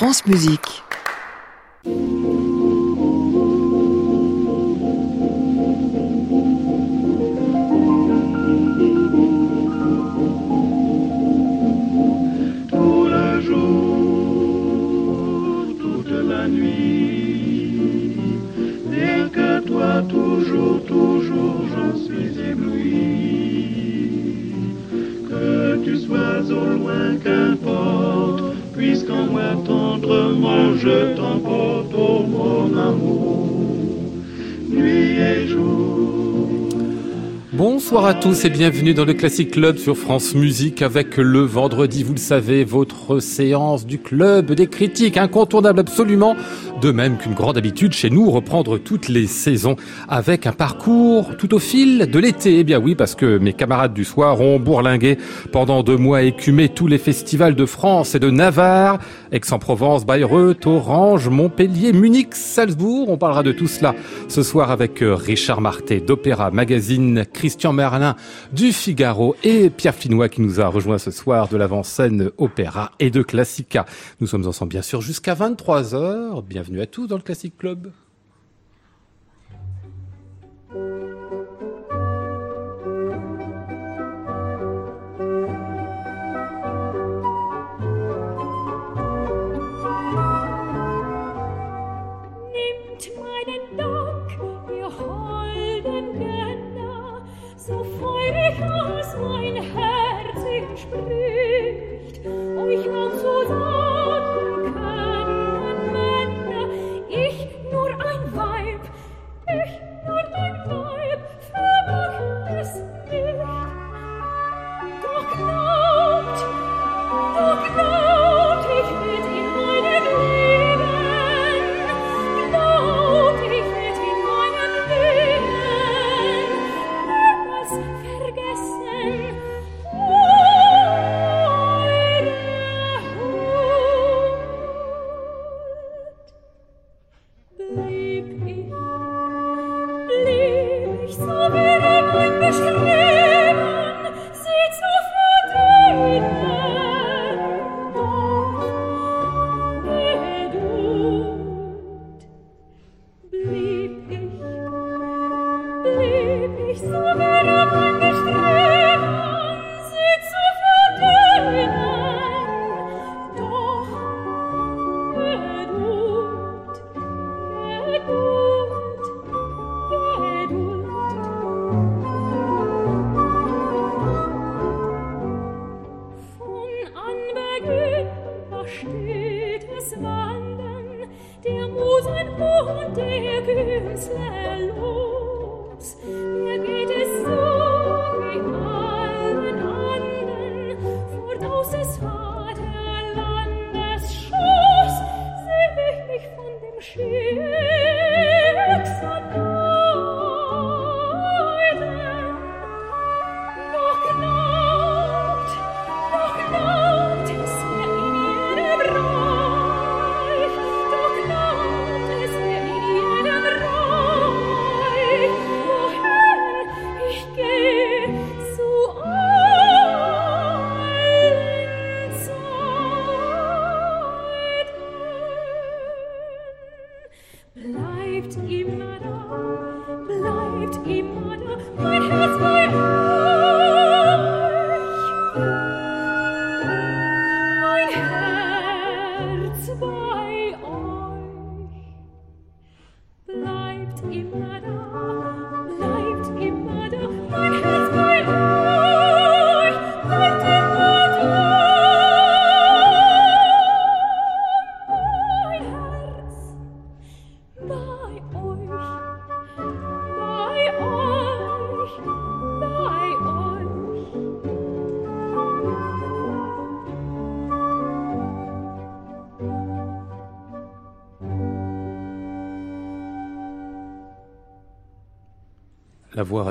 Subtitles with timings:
[0.00, 0.82] France Musique.
[20.08, 23.74] Toujours, toujours, j'en suis ébloui.
[25.28, 29.50] Que tu sois au loin, qu'importe, puisqu'en moi
[37.52, 42.02] Bonsoir à tous et bienvenue dans le Classic Club sur France Musique avec le vendredi,
[42.02, 46.36] vous le savez, votre séance du club des critiques, incontournable absolument,
[46.80, 49.76] de même qu'une grande habitude chez nous, reprendre toutes les saisons
[50.08, 52.58] avec un parcours tout au fil de l'été.
[52.60, 55.18] Eh bien oui, parce que mes camarades du soir ont bourlingué
[55.52, 58.98] pendant deux mois, écumé tous les festivals de France et de Navarre,
[59.32, 63.10] Aix-en-Provence, Bayreuth, Orange, Montpellier, Munich, Salzbourg.
[63.10, 63.94] On parlera de tout cela
[64.28, 68.16] ce soir avec euh, Richard Marté d'Opéra Magazine, Christian Merlin
[68.52, 73.10] du Figaro et Pierre Finois qui nous a rejoint ce soir de l'avant-scène Opéra et
[73.10, 73.84] de Classica.
[74.20, 76.42] Nous sommes ensemble bien sûr jusqu'à 23h.
[76.46, 77.90] Bienvenue à tous dans le Classic Club.
[93.76, 94.30] Dank,
[94.72, 96.20] ihr holden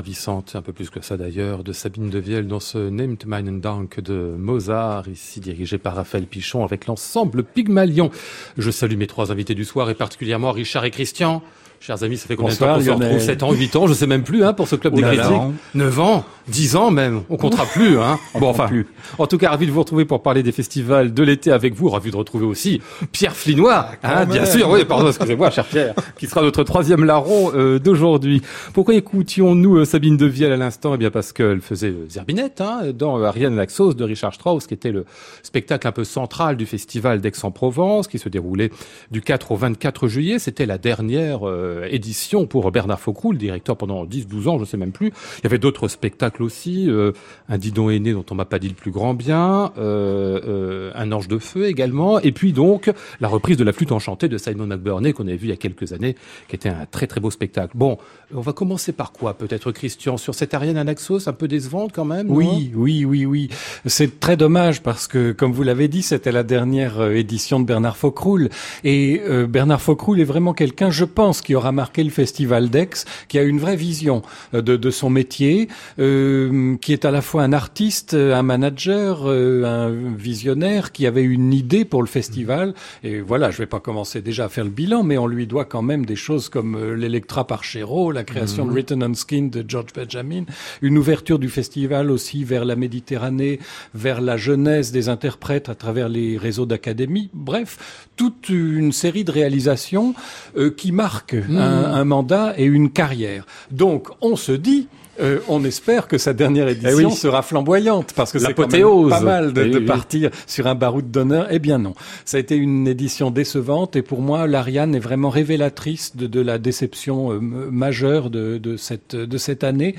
[0.00, 4.00] ravissante, un peu plus que ça d'ailleurs, de Sabine Devielle dans ce Named Meinen Dank
[4.00, 8.10] de Mozart, ici dirigé par Raphaël Pichon avec l'ensemble Pygmalion.
[8.56, 11.42] Je salue mes trois invités du soir et particulièrement Richard et Christian.
[11.80, 13.18] Chers amis, ça fait combien de temps qu'on se retrouve?
[13.20, 15.42] 7 ans, 8 ans, je sais même plus, hein, pour ce club des critiques.
[15.74, 18.18] 9 ans, 10 ans même, on comptera plus, hein.
[18.34, 18.86] On bon, enfin, plus.
[19.18, 21.88] En tout cas, ravi de vous retrouver pour parler des festivals de l'été avec vous.
[21.88, 22.80] Ravi de retrouver aussi
[23.12, 27.52] Pierre Flinois, hein, bien sûr, oui, pardon, excusez-moi, cher Pierre, qui sera notre troisième larron
[27.54, 28.42] euh, d'aujourd'hui.
[28.72, 30.94] Pourquoi écoutions-nous euh, Sabine Devielle à l'instant?
[30.94, 34.66] Eh bien, parce qu'elle faisait euh, Zerbinette, hein, dans euh, Ariane Naxos de Richard Strauss,
[34.66, 35.04] qui était le
[35.42, 38.70] spectacle un peu central du festival d'Aix-en-Provence, qui se déroulait
[39.10, 40.38] du 4 au 24 juillet.
[40.38, 44.76] C'était la dernière euh, édition pour Bernard Faucroux, le directeur pendant 10-12 ans, je sais
[44.76, 45.08] même plus.
[45.38, 47.12] Il y avait d'autres spectacles aussi, euh,
[47.48, 51.10] un Didon aîné dont on m'a pas dit le plus grand bien, euh, euh, un
[51.12, 54.66] Ange de feu également, et puis donc la reprise de la flûte enchantée de Simon
[54.66, 56.14] McBurney qu'on avait vu il y a quelques années,
[56.48, 57.72] qui était un très très beau spectacle.
[57.74, 57.98] Bon,
[58.34, 60.16] on va commencer par quoi peut-être Christian?
[60.16, 63.48] Sur cette Ariane Anaxos un peu décevante quand même Oui, oui, oui, oui.
[63.86, 67.64] C'est très dommage parce que, comme vous l'avez dit, c'était la dernière euh, édition de
[67.64, 68.48] Bernard Faucroul.
[68.84, 73.04] Et euh, Bernard Faucroul est vraiment quelqu'un, je pense, qui aura marqué le festival d'Aix,
[73.28, 75.68] qui a une vraie vision de, de son métier,
[75.98, 81.22] euh, qui est à la fois un artiste, un manager, euh, un visionnaire, qui avait
[81.22, 82.74] une idée pour le festival.
[83.02, 85.64] Et voilà, je vais pas commencer déjà à faire le bilan, mais on lui doit
[85.64, 89.48] quand même des choses comme euh, l'Electra par Chéreau, la création de Written on Skin
[89.52, 90.44] de George Benjamin,
[90.82, 93.60] une ouverture du festival aussi vers la Méditerranée,
[93.94, 97.30] vers la jeunesse des interprètes à travers les réseaux d'académie.
[97.32, 100.14] Bref, toute une série de réalisations
[100.56, 103.46] euh, qui marquent un, un mandat et une carrière.
[103.70, 104.88] Donc, on se dit.
[105.20, 107.12] Euh, on espère que sa dernière édition Eh oui.
[107.12, 109.84] sera flamboyante parce que c'est quand même pas mal de, Oui, de oui.
[109.86, 111.46] partir sur un baroud d'honneur.
[111.50, 111.94] Eh bien non,
[112.24, 116.40] ça a été une édition décevante et pour moi, l'Ariane est vraiment révélatrice de, de
[116.40, 119.94] la déception euh, majeure de, de cette de cette année.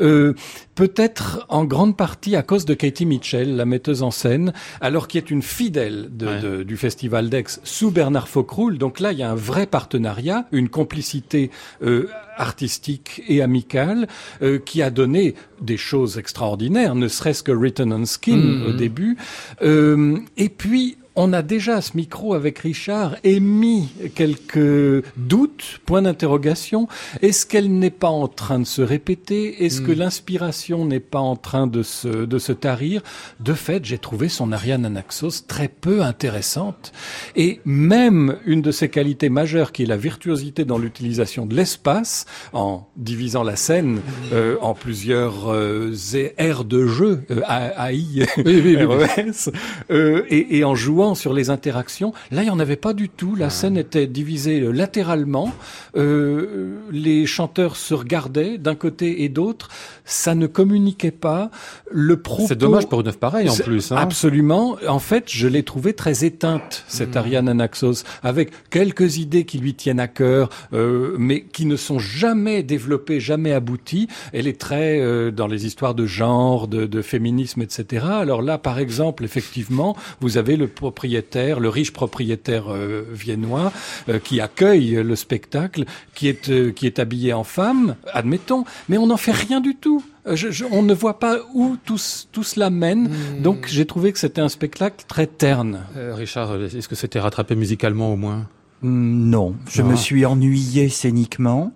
[0.00, 0.34] Euh,
[0.76, 4.52] Peut-être en grande partie à cause de Katie Mitchell, la metteuse en scène,
[4.82, 6.40] alors qui est une fidèle de, Ouais.
[6.40, 8.76] de- du Festival d'Aix sous Bernard Faucroul.
[8.76, 11.50] Donc là, il y a un vrai partenariat, une complicité
[11.82, 14.06] euh, artistique et amicale
[14.42, 18.66] euh, qui a donné des choses extraordinaires, ne serait-ce que Written on Skin Mhm.
[18.68, 19.16] au début.
[19.62, 26.02] Euh, et puis, on a déjà à ce micro avec Richard émis quelques doutes, points
[26.02, 26.88] d'interrogation.
[27.22, 29.64] Est-ce qu'elle n'est pas en train de se répéter?
[29.64, 33.02] Est-ce que l'inspiration n'est pas en train de se, de se tarir?
[33.40, 36.92] De fait, j'ai trouvé son Ariane Anaxos très peu intéressante.
[37.34, 42.26] Et même une de ses qualités majeures, qui est la virtuosité dans l'utilisation de l'espace,
[42.52, 44.00] en divisant la scène
[44.32, 45.94] euh, en plusieurs euh,
[46.36, 48.84] aires de jeu, euh, AI, Oui, oui, oui.
[48.84, 49.50] RES,
[49.90, 52.12] euh, et, et en jouant sur les interactions.
[52.30, 53.34] Là, il n'y en avait pas du tout.
[53.34, 55.52] La scène était divisée euh, latéralement.
[55.96, 59.68] Euh, les chanteurs se regardaient d'un côté et d'autre.
[60.04, 61.50] Ça ne communiquait pas.
[61.90, 62.46] Le propos...
[62.48, 63.90] C'est dommage pour une œuvre pareille en plus.
[63.92, 63.96] Hein.
[63.96, 64.76] Absolument.
[64.88, 67.18] En fait, je l'ai trouvée très éteinte, cette Hmm.
[67.18, 71.98] Ariane Anaxos, avec quelques idées qui lui tiennent à cœur, euh, mais qui ne sont
[71.98, 74.08] jamais développées, jamais abouties.
[74.32, 78.06] Elle est très euh, dans les histoires de genre, de, de féminisme, etc.
[78.08, 80.66] Alors là, par exemple, effectivement, vous avez le
[81.00, 83.70] propriétaire, le riche propriétaire euh, viennois,
[84.08, 85.84] euh, qui accueille le spectacle,
[86.14, 89.74] qui est euh, qui est habillé en femme, admettons, mais on n'en fait rien du
[89.76, 90.02] tout.
[90.32, 92.00] Je- je- on ne voit pas où tout,
[92.32, 93.10] tout cela mène.
[93.42, 95.82] Donc j'ai trouvé que c'était un spectacle très terne.
[95.98, 98.48] Euh, Richard, est-ce que c'était rattrapé musicalement au moins?
[98.82, 99.84] Hmm, Non, je Ah.
[99.84, 101.72] me suis ennuyé scéniquement.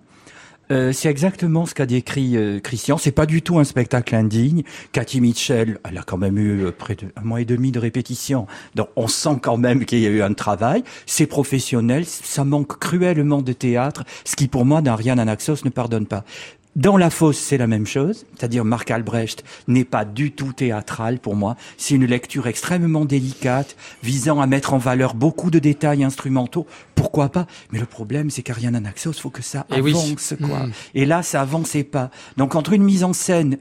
[0.71, 2.97] Euh, c'est exactement ce qu'a décrit euh, Christian.
[2.97, 4.63] C'est pas du tout un spectacle indigne.
[4.93, 7.79] Cathy Mitchell, elle a quand même eu euh, près de un mois et demi de
[7.79, 8.47] répétition.
[8.75, 10.83] Donc on sent quand même qu'il y a eu un travail.
[11.05, 12.05] C'est professionnel.
[12.05, 16.23] Ça manque cruellement de théâtre, ce qui pour moi d'Ariane Anaxos ne pardonne pas.
[16.77, 21.19] Dans La Fosse, c'est la même chose, c'est-à-dire Marc Albrecht n'est pas du tout théâtral
[21.19, 21.57] pour moi.
[21.75, 26.65] C'est une lecture extrêmement délicate, visant à mettre en valeur beaucoup de détails instrumentaux.
[26.95, 27.45] Pourquoi pas?
[27.73, 29.91] Mais le problème, c'est qu'Ariane Anaxos, faut que ça Eh oui.
[29.91, 30.67] avance, quoi.
[30.67, 30.71] Mm.
[30.95, 32.09] Et là, ça avançait pas.
[32.37, 33.57] Donc entre une mise en scène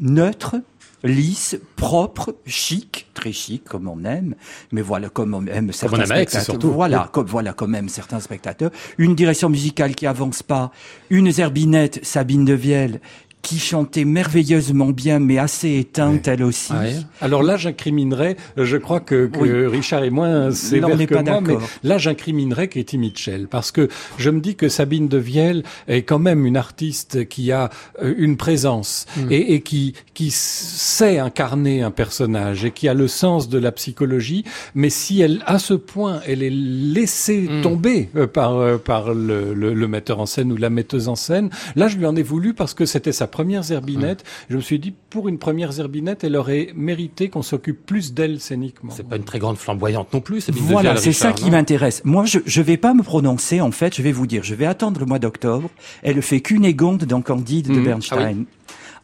[0.00, 0.56] neutre,
[1.02, 4.34] lisse, propre, chic, très chic comme on aime,
[4.72, 6.42] mais voilà comme on aime certains on aime spectateurs.
[6.44, 6.70] surtout.
[6.72, 7.08] Voilà, Oui.
[7.12, 8.70] comme voilà comme aiment certains spectateurs.
[8.98, 10.70] Une direction musicale qui avance pas,
[11.08, 13.00] une zerbinette Sabine Devielle
[13.42, 16.72] qui chantait merveilleusement bien, mais assez éteinte elle aussi.
[16.72, 16.94] Ouais.
[17.20, 19.66] Alors là, j'incriminerais, je crois que, que Oui.
[19.66, 21.68] Richard est moins sévère on n'est que pas moi, mais d'accord.
[21.82, 26.18] là, j'incriminerais Katie Mitchell, parce que je me dis que Sabine de Viel est quand
[26.18, 27.70] même une artiste qui a
[28.02, 29.30] euh, une présence Mm.
[29.32, 29.94] et, et qui,
[30.30, 34.44] sait incarner un personnage et qui a le sens de la psychologie,
[34.74, 37.62] mais si elle, à ce point, elle est laissée Mm.
[37.62, 41.16] tomber euh, par, euh, par le, le- le metteur en scène ou la metteuse en
[41.16, 44.24] scène, là, je lui en ai voulu parce que c'était sa première Zerbinette.
[44.50, 48.40] Je me suis dit, pour une première Zerbinette, elle aurait mérité qu'on s'occupe plus d'elle
[48.40, 48.90] scéniquement.
[48.94, 50.42] C'est pas une très grande flamboyante non plus.
[50.42, 52.02] Sabine Voilà, c'est ça qui m'intéresse.
[52.04, 53.60] Moi, je je vais pas me prononcer.
[53.60, 55.70] En fait, je vais vous dire, je vais attendre le mois d'octobre.
[56.02, 57.84] Elle fait Cunégonde dans Candide de Mhm.
[57.84, 58.44] Bernstein.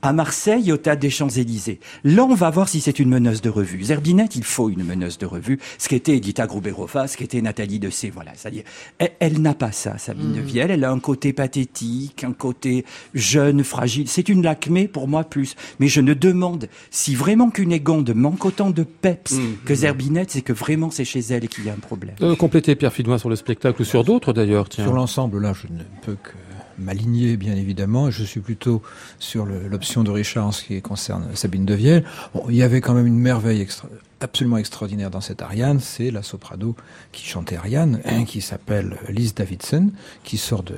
[0.02, 1.80] À Marseille, au Théâtre des Champs-Élysées.
[2.04, 3.82] Là, on va voir si c'est une meneuse de revue.
[3.82, 5.58] Zerbinette, il faut une meneuse de revue.
[5.78, 8.32] Ce qu'était Edita Gruberova, ce qu'était Nathalie Dessay, voilà.
[8.34, 8.64] C'est-à-dire,
[8.98, 10.70] elle, elle n'a pas ça, Sabine de Vielle.
[10.70, 12.84] Elle a un côté pathétique, un côté
[13.14, 14.08] jeune, fragile.
[14.08, 15.56] C'est une lacmée pour moi plus.
[15.80, 19.34] Mais je ne demande si vraiment Cunégonde manque autant de peps
[19.64, 22.14] que Zerbinette, c'est que vraiment c'est chez elle qu'il y a un problème.
[22.22, 24.84] Euh, compléter Pierre Fidouin sur le spectacle ou sur d'autres d'ailleurs, tiens.
[24.84, 26.30] Sur l'ensemble, là, je ne peux que
[26.78, 28.10] m'aligner, bien évidemment.
[28.10, 28.82] Je suis plutôt
[29.18, 32.04] sur l'option de Richard en ce qui concerne Sabine Devielle.
[32.34, 33.88] Bon, il y avait quand même une merveille extra-
[34.20, 36.74] absolument extraordinaire dans cette Ariane, c'est la soprano
[37.12, 39.90] qui chantait Ariane, hein, qui s'appelle Lise Davidson,
[40.24, 40.74] qui sort de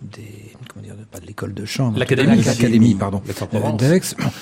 [0.00, 1.92] des comment dire, de- pas de l'école de chant,
[2.42, 2.94] L'Académie.
[2.96, 3.22] pardon,
[3.74, 4.00] euh, d'Aix,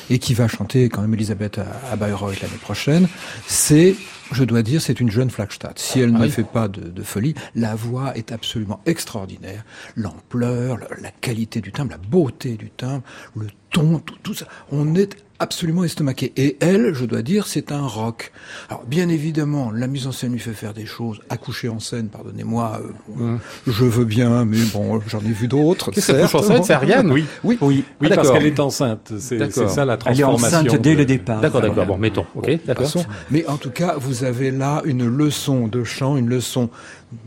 [0.09, 3.09] et qui va chanter quand même Elisabeth à, à Bayreuth l'année prochaine.
[3.47, 3.95] C'est,
[4.33, 5.79] je dois dire, c'est une jeune Flagstadt.
[5.79, 6.31] Si elle Ah ne oui.
[6.31, 9.65] fait pas de, de folie, la voix est absolument extraordinaire.
[9.97, 13.03] L'ampleur, le- la qualité du timbre, la beauté du timbre,
[13.37, 14.47] le ton, tout, tout ça.
[14.73, 16.33] On est absolument estomaqué.
[16.37, 18.31] Et elle, je dois dire, c'est un rock.
[18.69, 21.21] Alors, bien évidemment, la mise en scène lui fait faire des choses.
[21.31, 25.91] Accoucher en scène, pardonnez-moi, euh, bon, je veux bien, mais bon, j'en ai vu d'autres.
[25.91, 27.25] Qu'est-ce qu'elle couche en scène C'est Ariane Oui.
[27.43, 27.59] Oui.
[27.61, 27.85] Oui.
[28.01, 28.35] Oui, Ah, parce d'accord.
[28.35, 29.13] qu'elle est enceinte.
[29.19, 29.69] C'est D'accord.
[29.69, 30.59] c'est ça la Elle est transformation.
[30.61, 31.41] enceinte dès le départ.
[31.41, 31.87] D'accord, d'accord.
[31.87, 32.27] Bon, mettons.
[32.37, 32.89] Ok, d'accord.
[33.31, 36.71] Mais en tout cas, vous avez là une leçon de chant, une leçon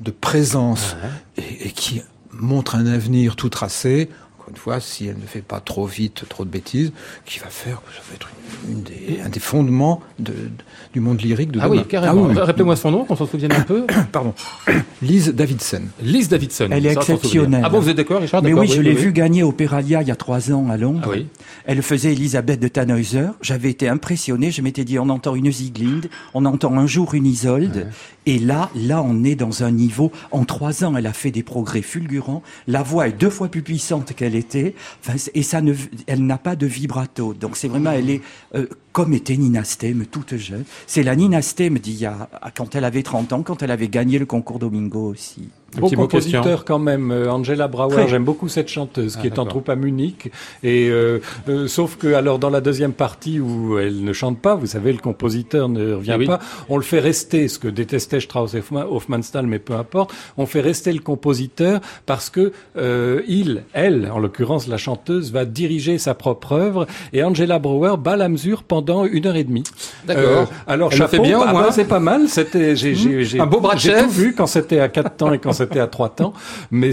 [0.04, 0.96] de présence,
[1.38, 2.02] et, et qui
[2.32, 4.10] montre un avenir tout tracé.
[4.54, 6.92] Une fois, si elle ne fait pas trop vite, trop de bêtises,
[7.26, 8.30] qui va faire, ça va être
[8.70, 10.34] une, une des, un des fondements de, de-
[10.94, 11.82] du monde lyrique de Ah demain.
[11.82, 12.26] oui, carrément.
[12.30, 12.38] Ah oui.
[12.40, 13.88] Rappelez-moi son nom, qu'on s'en souvienne un peu.
[14.12, 14.36] Pardon.
[15.02, 15.82] Lise Davidson.
[16.04, 16.68] Lise Davidson.
[16.72, 17.64] Elle est Ça, exceptionnelle.
[17.66, 20.12] Ah bon, vous êtes d'accord, Richard Mais oui, je l'ai vue gagner Opéralia il y
[20.12, 21.02] a trois ans à Londres.
[21.06, 21.26] Ah oui.
[21.66, 23.30] Elle faisait Elisabeth de Tannhäuser.
[23.42, 24.52] J'avais été impressionné.
[24.52, 27.88] Je m'étais dit, on entend une Sieglinde, on entend un jour une Isolde.
[28.28, 30.12] Et là, là, on est dans un niveau.
[30.32, 32.44] En trois ans, elle a fait des progrès fulgurants.
[32.68, 34.36] La voix est deux fois plus puissante qu'elle
[35.34, 35.74] et ça ne,
[36.08, 37.34] elle n'a pas de vibrato.
[37.34, 38.22] Donc c'est vraiment, elle est
[38.56, 40.64] euh, comme était Nina Stem, toute jeune.
[40.88, 43.88] C'est la Nina Stem d'il y a, quand elle avait 30 ans, quand elle avait
[43.88, 45.50] gagné le concours Domingo aussi.
[45.82, 45.98] Question.
[46.02, 47.94] compositeur quand même, euh, Angela Brauer.
[47.94, 48.08] Très.
[48.08, 50.32] J'aime beaucoup cette chanteuse qui Ah, est en troupe à Munich.
[50.64, 54.56] Et euh, euh, sauf que alors dans la deuxième partie où elle ne chante pas,
[54.56, 56.26] vous savez, le compositeur ne revient Ah oui.
[56.28, 56.40] pas.
[56.70, 60.14] On le fait rester, ce que détestait Strauss et Hoffmann- Hofmannsthal, mais peu importe.
[60.38, 65.46] On fait rester le compositeur parce que euh, il, elle, en l'occurrence la chanteuse, va
[65.46, 66.88] diriger sa propre œuvre.
[67.14, 69.64] Et Angela Brauer bat la mesure pendant une heure et demie.
[70.06, 70.24] D'accord.
[70.24, 71.62] Euh, alors Elle chapeau, fait bien, au ah moins.
[71.64, 72.28] bah, c'est pas mal.
[72.28, 74.04] C'était, j'ai, j'ai, j'ai, Un beau bras de j'ai chef.
[74.04, 76.34] tout vu quand c'était à 4 temps et quand c'était à 3 temps,
[76.72, 76.92] mais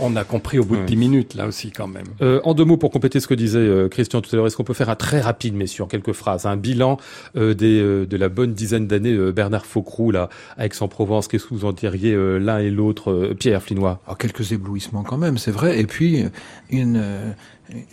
[0.00, 0.84] on a compris au bout de.
[0.84, 2.06] 10 minutes là aussi quand même.
[2.22, 4.56] Euh, en deux mots, pour compléter ce que disait euh, Christian tout à l'heure, est-ce
[4.56, 6.96] qu'on peut faire un très rapide, messieurs, en quelques phrases, un bilan
[7.36, 11.28] euh, des, euh, de la bonne dizaine d'années euh, Bernard Faucroux là, à Aix-en-Provence?
[11.28, 14.00] Qu'est-ce que vous en diriez euh, l'un et l'autre, euh, Pierre Flinois?
[14.06, 15.78] Alors, quelques éblouissements quand même, c'est vrai.
[15.78, 16.24] Et puis,
[16.70, 17.02] une,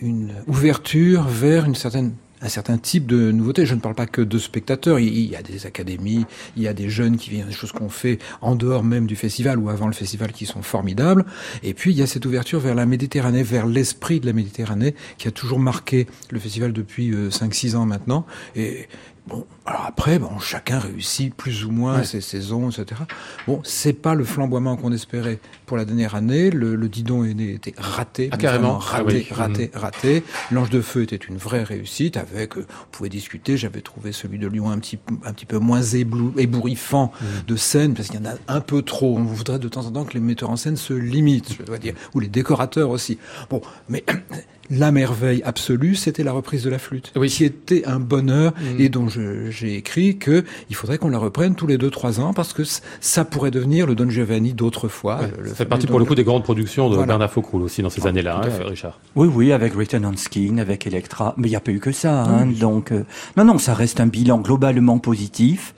[0.00, 3.66] une ouverture vers une certaine un certain type de nouveauté.
[3.66, 4.98] Je ne parle pas que de spectateurs.
[4.98, 6.26] Il y a des académies,
[6.56, 9.16] il y a des jeunes qui viennent, des choses qu'on fait en dehors même du
[9.16, 11.24] festival ou avant le festival qui sont formidables.
[11.62, 14.94] Et puis, il y a cette ouverture vers la Méditerranée, vers l'esprit de la Méditerranée
[15.18, 18.26] qui a toujours marqué le festival depuis euh, 5-6 ans maintenant.
[18.56, 18.88] Et
[19.28, 23.02] bon, alors après, bon, chacun réussit plus ou moins ses saisons, etc.
[23.46, 26.50] Bon, c'est pas le flamboiement qu'on espérait pour la dernière année.
[26.50, 28.78] Le, le Didon aîné était raté, Ah, carrément.
[28.80, 29.26] Ah raté, oui.
[29.30, 30.24] raté, raté.
[30.50, 34.38] L'Ange de Feu était une vraie réussite avec, euh, on pouvait discuter, j'avais trouvé celui
[34.38, 37.12] de Lyon un petit, un petit peu moins éblou- ébouriffant
[37.46, 39.16] de scène, parce qu'il y en a un peu trop.
[39.18, 41.78] On voudrait de temps en temps que les metteurs en scène se limitent, je dois
[41.78, 43.18] dire, ou les décorateurs aussi.
[43.50, 44.04] Bon, mais
[44.70, 47.28] la merveille absolue, c'était la reprise de la flûte, Oui.
[47.30, 48.80] qui était un bonheur Mm.
[48.80, 49.17] et dont je-
[49.50, 52.62] j'ai écrit que il faudrait qu'on la reprenne tous les deux trois ans parce que
[53.00, 55.20] ça pourrait devenir le Don Giovanni d'autrefois.
[55.20, 57.06] Ouais, Ça fait partie Don pour le coup des grandes productions de Voilà.
[57.08, 58.64] Bernard Faucroux aussi dans ces Ah, années-là, hein.
[58.66, 58.98] Richard.
[59.16, 61.92] Oui, oui, avec Written on Skin, avec Electra, mais il n'y a pas eu que
[61.92, 62.22] ça.
[62.24, 63.04] Hein, donc, euh,
[63.36, 65.74] non, non, ça reste un bilan globalement positif.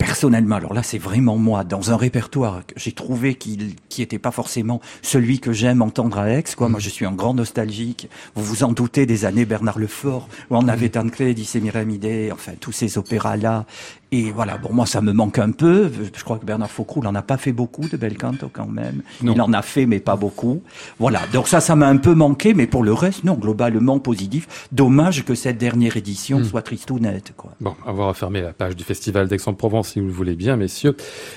[0.00, 4.18] Personnellement, alors là, c'est vraiment moi, dans un répertoire que j'ai trouvé qu'il qui était
[4.18, 6.44] pas forcément celui que j'aime entendre à Aix.
[6.56, 6.70] Quoi.
[6.70, 8.08] Moi, je suis un grand nostalgique.
[8.34, 12.00] Vous vous en doutez des années Bernard Lefort, où on avait Tancred, Semiramis,
[12.32, 13.66] enfin tous ces opéras-là.
[14.12, 15.90] Et voilà, bon, moi, ça me manque un peu.
[16.12, 18.66] Je crois que Bernard Faucroux, il en a pas fait beaucoup de bel canto quand
[18.66, 19.02] même.
[19.22, 19.34] Non.
[19.34, 20.62] Il en a fait, mais pas beaucoup.
[20.98, 24.66] Voilà, donc ça, ça m'a un peu manqué, mais pour le reste, non, globalement positif.
[24.72, 27.52] Dommage que cette dernière édition soit tristounette, quoi.
[27.60, 30.96] Bon, on va refermer la page du Festival d'Aix-en-Provence si vous le voulez bien, messieurs.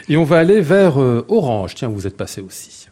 [0.09, 1.75] Et on va aller vers euh, Orange.
[1.75, 2.87] Tiens, vous êtes passé aussi.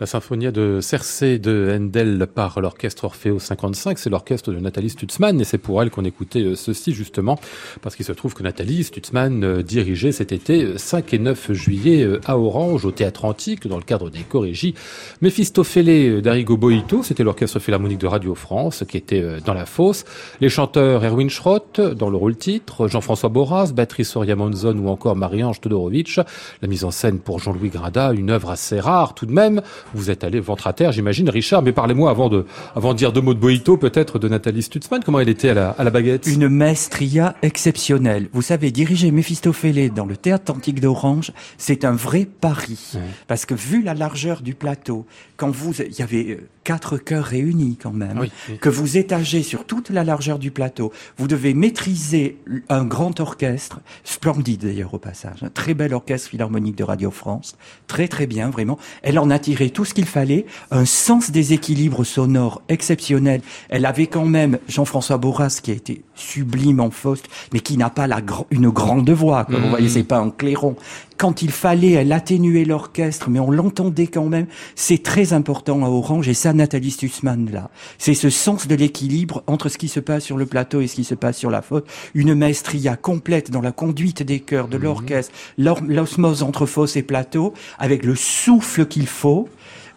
[0.00, 5.38] La symphonie de Cersei de Handel par l'orchestre Orfeo 55, c'est l'orchestre de Nathalie Stutzmann
[5.38, 7.38] et c'est pour elle qu'on écoutait euh, ceci justement
[7.82, 11.52] parce qu'il se trouve que Nathalie Stutzmann euh, dirigeait cet été euh, 5 et 9
[11.52, 14.74] juillet euh, à Orange au Théâtre Antique dans le cadre des chorégies
[15.20, 20.06] Méphistophélé d'Arigo Boito, c'était l'orchestre philharmonique de Radio France qui était euh, dans la fosse,
[20.40, 25.14] les chanteurs Erwin Schrott dans le rôle titre, Jean-François Boras, Batterie Soria Monzon ou encore
[25.14, 26.18] Marie-Ange Todorovic,
[26.62, 29.60] la mise en scène pour Jean-Louis Grinda, une œuvre assez rare tout de même.
[29.94, 33.12] Vous êtes allé ventre à terre, j'imagine, Richard, mais parlez-moi avant de, avant de dire
[33.12, 35.02] deux mots de Boito, peut-être de Nathalie Stutzmann.
[35.04, 36.26] Comment elle était à la, à la baguette?
[36.26, 38.28] Une maestria exceptionnelle.
[38.32, 42.78] Vous savez, diriger Méphistophélé dans le théâtre antique d'Orange, c'est un vrai pari.
[42.94, 43.00] Ouais.
[43.26, 47.24] Parce que vu la largeur du plateau, quand vous, il y avait euh, quatre chœurs
[47.24, 48.58] réunis quand même, Oui, oui.
[48.58, 52.36] que vous étagez sur toute la largeur du plateau, vous devez maîtriser
[52.68, 57.56] un grand orchestre, splendide d'ailleurs au passage, un très bel orchestre philharmonique de Radio France,
[57.86, 58.78] très très bien vraiment.
[59.02, 63.40] Elle en a tiré tout ce qu'il fallait, un sens des équilibres sonores exceptionnel.
[63.68, 67.90] Elle avait quand même Jean-François Bourras qui a été sublime en Faust, mais qui n'a
[67.90, 69.70] pas la gr- une grande voix, comme vous Mhm.
[69.70, 70.76] voyez, c'est pas un clairon.
[71.20, 74.46] Quand il fallait, elle atténuait l'orchestre, mais on l'entendait quand même.
[74.74, 77.68] C'est très important à Orange, et ça, Nathalie Stutzmann, là.
[77.98, 80.94] C'est ce sens de l'équilibre entre ce qui se passe sur le plateau et ce
[80.94, 81.86] qui se passe sur la faute.
[82.14, 87.02] Une maestria complète dans la conduite des chœurs, de l'orchestre, l'or- l'osmose entre fosse et
[87.02, 89.46] plateau, avec le souffle qu'il faut.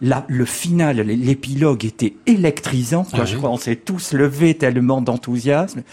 [0.02, 3.06] Là, le final, l'épilogue était électrisant.
[3.14, 3.38] Ah je oui.
[3.38, 5.84] crois on s'est tous levés tellement d'enthousiasme.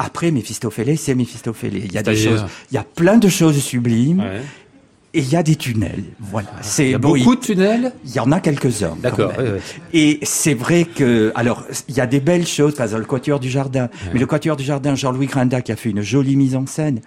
[0.00, 1.82] Après, Méphistophélé, c'est Méphistophélé.
[1.84, 4.40] Il y a des choses, il y a plein de choses sublimes Ouais.
[5.14, 6.04] Et il y a des tunnels.
[6.20, 6.48] Voilà.
[6.62, 8.96] C'est Il y a bon, beaucoup il- de tunnels il y en a quelques-uns.
[9.02, 9.32] D'accord.
[9.92, 13.38] Et c'est vrai que, alors, il y a des belles choses, par exemple le Quatuor
[13.40, 13.88] du Jardin.
[14.12, 17.00] Mais le Quatuor du Jardin, Jean-Louis Grinda, qui a fait une jolie mise en scène,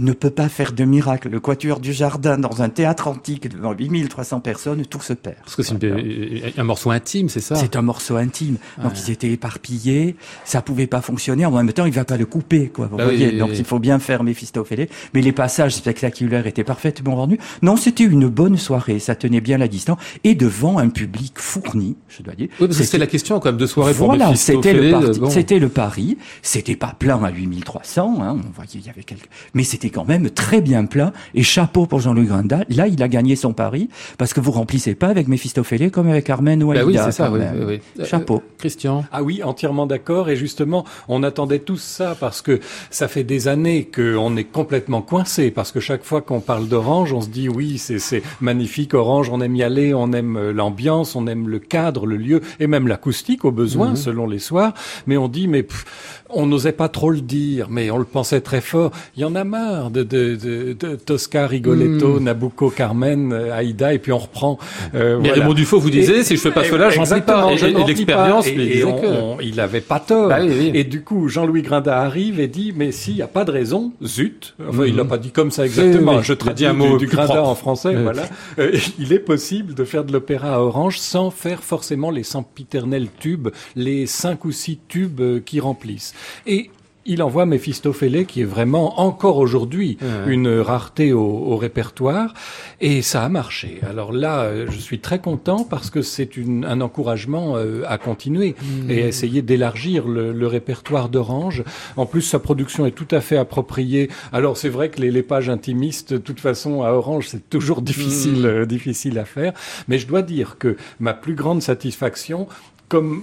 [0.00, 1.28] ne peut pas faire de miracle.
[1.28, 5.36] Le Quatuor du Jardin, dans un théâtre antique devant 8300 personnes, tout se perd.
[5.44, 7.54] Parce que c'est un morceau intime, c'est ça?
[7.54, 8.56] C'est un morceau intime.
[8.82, 11.44] Donc ils étaient éparpillés, ça pouvait pas fonctionner.
[11.46, 12.86] En même temps, il va pas le couper, quoi.
[12.90, 13.28] Vous Bah voyez.
[13.28, 13.56] oui, Donc oui.
[13.58, 14.88] il faut bien faire Méphistophélé.
[15.14, 17.38] Mais les passages spectaculaires étaient parfaitement rendus.
[17.62, 18.98] Non, c'était une bonne soirée.
[18.98, 22.48] Ça tenait bien la distance et devant un public fourni, je dois dire.
[22.60, 25.30] Oui, parce que c'était la question quand même de soirée pour Voilà, c'était le, bon.
[25.30, 26.16] c'était le pari.
[26.42, 30.06] C'était pas plein à 8300, hein, on voyait, il y avait quelques, mais c'était quand
[30.06, 31.12] même très bien plein.
[31.34, 32.64] Et chapeau pour Jean-Louis Grinda.
[32.68, 36.24] Là, il a gagné son pari parce que vous remplissez pas avec Méphistophélé comme avec
[36.24, 37.80] Carmen ou Bah oui, Aïda, c'est ça, oui, oui.
[37.98, 38.42] Euh, Chapeau.
[38.58, 40.30] Christian Ah oui, entièrement d'accord.
[40.30, 45.02] Et justement, on attendait tous ça parce que ça fait des années qu'on est complètement
[45.02, 45.50] coincé.
[45.50, 49.40] Parce que chaque fois qu'on parle d'Orange, on se dit oui, c'est magnifique Orange, on
[49.40, 52.88] aime y aller, on aime euh, l'ambiance, on aime le cadre, le lieu et même
[52.88, 54.74] l'acoustique au besoin, selon les soirs.
[55.06, 58.40] Mais on dit mais pff, on n'osait pas trop le dire, mais on le pensait
[58.40, 58.90] très fort.
[59.16, 63.94] Il y en a marre de, de, de, de Tosca, Rigoletto, Nabucco, Carmen, euh, Aïda,
[63.94, 64.58] et puis on reprend.
[64.94, 65.42] euh, Mais voilà.
[65.42, 67.52] Raymond Dufaux vous disait, Et- si je fais pas et- cela, j'en sais pas.
[67.52, 69.06] Et, je et dis l'expérience Et- et disait on- que...
[69.06, 70.28] on- il avait pas tort.
[70.28, 70.70] Bah oui, oui.
[70.74, 73.92] Et du coup, Jean-Louis Grinda arrive et dit, mais s'il n'y a pas de raison,
[74.04, 74.54] zut.
[74.68, 76.16] Enfin, il l'a pas dit comme ça exactement.
[76.16, 77.48] Oui, Je traduis dit un mot du, Grinda propre.
[77.48, 78.02] en français, Oui.
[78.02, 78.22] voilà.
[78.58, 83.06] Euh, il est possible de faire de l'opéra à Orange sans faire forcément les sempiternels
[83.20, 86.14] tubes, les cinq ou six tubes euh, qui remplissent.
[86.46, 86.70] Et
[87.06, 90.34] il envoie Méphistophélé, qui est vraiment encore aujourd'hui Ouais.
[90.34, 92.34] une rareté au, au répertoire,
[92.82, 93.80] et ça a marché.
[93.88, 98.54] Alors là, euh, je suis très content parce que c'est un encouragement euh, à continuer
[98.90, 101.64] et à essayer d'élargir le, le répertoire d'Orange.
[101.96, 104.10] En plus, sa production est tout à fait appropriée.
[104.30, 107.80] Alors c'est vrai que les, les pages intimistes, de toute façon, à Orange, c'est toujours
[107.80, 109.54] difficile, euh, difficile à faire.
[109.88, 112.46] Mais je dois dire que ma plus grande satisfaction,
[112.88, 113.22] comme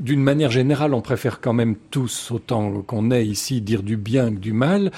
[0.00, 4.30] d'une manière générale, on préfère quand même tous, autant qu'on est ici, dire du bien
[4.30, 4.90] que du mal.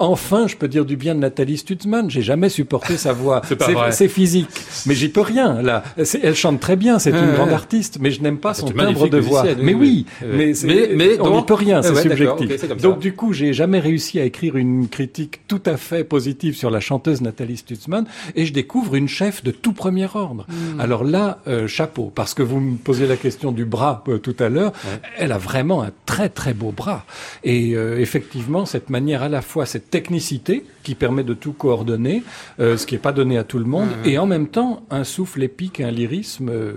[0.00, 2.08] Enfin, je peux dire du bien de Nathalie Stutzmann.
[2.08, 3.42] J'ai jamais supporté sa voix.
[3.90, 4.48] C'est physique,
[4.86, 5.60] mais j'y peux rien.
[5.60, 5.82] Là,
[6.22, 6.98] elle chante très bien.
[7.00, 7.34] C'est une ouais.
[7.34, 9.44] grande artiste, mais je n'aime pas c'est son une timbre de voix.
[9.60, 11.82] mais oui, mais, Mais- c'est- mais on n'y peut rien.
[11.82, 12.76] C'est Ouais, d'accord, subjectif.
[12.80, 16.70] donc du coup, j'ai jamais réussi à écrire une critique tout à fait positive sur
[16.70, 18.06] la chanteuse Nathalie Stutzmann,
[18.36, 20.46] et je découvre une chef de tout premier ordre.
[20.48, 20.80] Hmm.
[20.80, 24.36] Alors là, euh, chapeau, parce que vous me posez la question du bras euh, tout
[24.38, 24.72] à l'heure.
[25.18, 27.04] Elle a vraiment un très très beau bras,
[27.42, 32.22] et euh, effectivement, cette manière à la fois cette technicité qui permet de tout coordonner,
[32.60, 35.04] euh, ce qui n'est pas donné à tout le monde, et en même temps un
[35.04, 36.48] souffle épique, un lyrisme.
[36.48, 36.72] euh,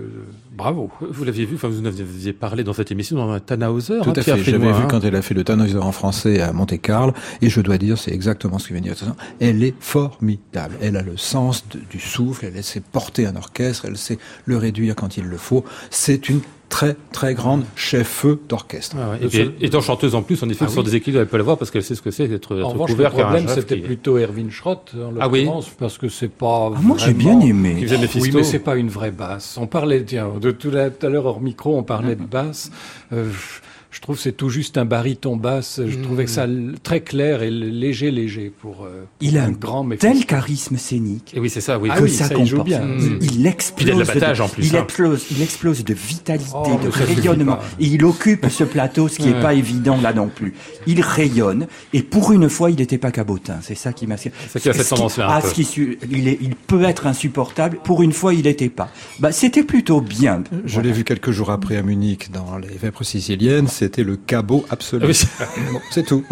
[0.54, 0.90] bravo.
[1.00, 4.00] Vous l'aviez vu, enfin vous en aviez parlé dans cette émission dans un Tannhauser.
[4.02, 4.44] Tout hein, à Pierre fait.
[4.44, 4.88] J'avais Frénois, vu hein.
[4.90, 8.12] quand elle a fait le Tannhäuser en français à Monte-Carlo, et je dois dire, c'est
[8.12, 9.14] exactement ce qu'il vient de dire.
[9.40, 10.74] Elle est formidable.
[10.82, 14.58] Elle a le sens de- du souffle, elle sait porter un orchestre, elle sait le
[14.58, 15.64] réduire quand il le faut.
[15.88, 18.96] C'est une très très grande chef-feu d'orchestre.
[18.98, 19.16] Ah ouais.
[19.20, 20.86] Et puis, seul- étant chanteuse en plus, en effet, Ah sur oui.
[20.86, 22.48] des équilibres, elle peut l'avoir parce qu'elle sait ce que c'est d'être
[22.86, 25.96] couvert par un problème, chef c'était qui- plutôt Erwin Schrott, en Ah oui l'occurrence, parce
[25.96, 27.76] que c'est pas Ah, moi, j'ai bien aimé.
[27.78, 28.20] qui faisait Mephisto.
[28.20, 29.56] Oui, mais c'est pas une vraie basse.
[29.60, 32.72] On parlait, tiens, de tout à tout à l'heure hors micro, on parlait de basse.
[33.12, 33.30] Euh,
[33.92, 35.80] je trouve que c'est tout juste un baryton basse.
[35.86, 36.46] Je trouvais que ça
[36.82, 38.84] très clair et léger, léger pour.
[38.84, 41.90] euh, Il a un grand mais tel charisme scénique Et oui, c'est ça, oui.
[41.92, 42.80] Ah que oui, ça, ça, il joue bien.
[42.80, 42.98] Mm.
[43.00, 43.86] Il Puis il a explose.
[43.94, 44.82] de l'abattage, en plus, Il hein.
[44.82, 45.26] explose.
[45.30, 47.58] Il explose de vitalité, Oh, de rayonnement.
[47.78, 49.40] Et il occupe ce plateau, ce qui n'est Ouais.
[49.42, 50.54] pas évident là non plus.
[50.86, 51.66] Il rayonne.
[51.92, 53.58] Et pour une fois, il n'était pas cabotin.
[53.60, 54.16] C'est ça qui m'a.
[54.16, 57.78] ça qui a cette tendance-là, Ah, ce qui su- il, est, il peut être insupportable.
[57.84, 58.88] Pour une fois, il n'était pas.
[59.18, 60.42] Bah, c'était plutôt bien.
[60.64, 63.68] Je l'ai vu quelques jours après à Munich dans les Vêpres siciliennes.
[63.82, 65.04] C'était le cabot absolu.
[65.04, 65.08] Ah
[65.56, 65.62] oui.
[65.72, 66.24] Bon, c'est tout.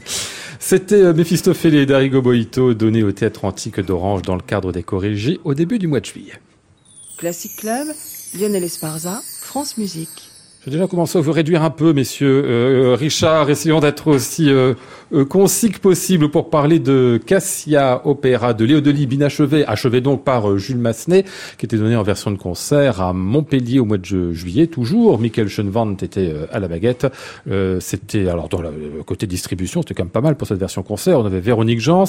[0.58, 5.38] C'était euh, Méphistophélès d'Arigo Boito donné au théâtre antique d'Orange dans le cadre des Corrigis
[5.44, 6.40] au début du mois de juillet.
[7.18, 7.88] Classic Club,
[8.40, 10.23] Lionel Esparza, France Musique.
[10.64, 12.42] J'ai déjà commencé à vous réduire un peu, messieurs.
[12.46, 14.72] Euh, Richard, essayons d'être aussi euh,
[15.12, 20.24] euh, concis que possible pour parler de Cassia, opéra de Léo Delibes, inachevé, achevé donc
[20.24, 21.26] par euh, Jules Massenet,
[21.58, 24.66] qui était donné en version de concert à Montpellier au mois de ju- juillet.
[24.66, 27.06] Toujours, Michael Schoenwand était euh, à la baguette.
[27.50, 30.82] Euh, c'était alors dans le côté distribution, c'était quand même pas mal pour cette version
[30.82, 31.20] concert.
[31.20, 32.04] On avait Véronique Jans,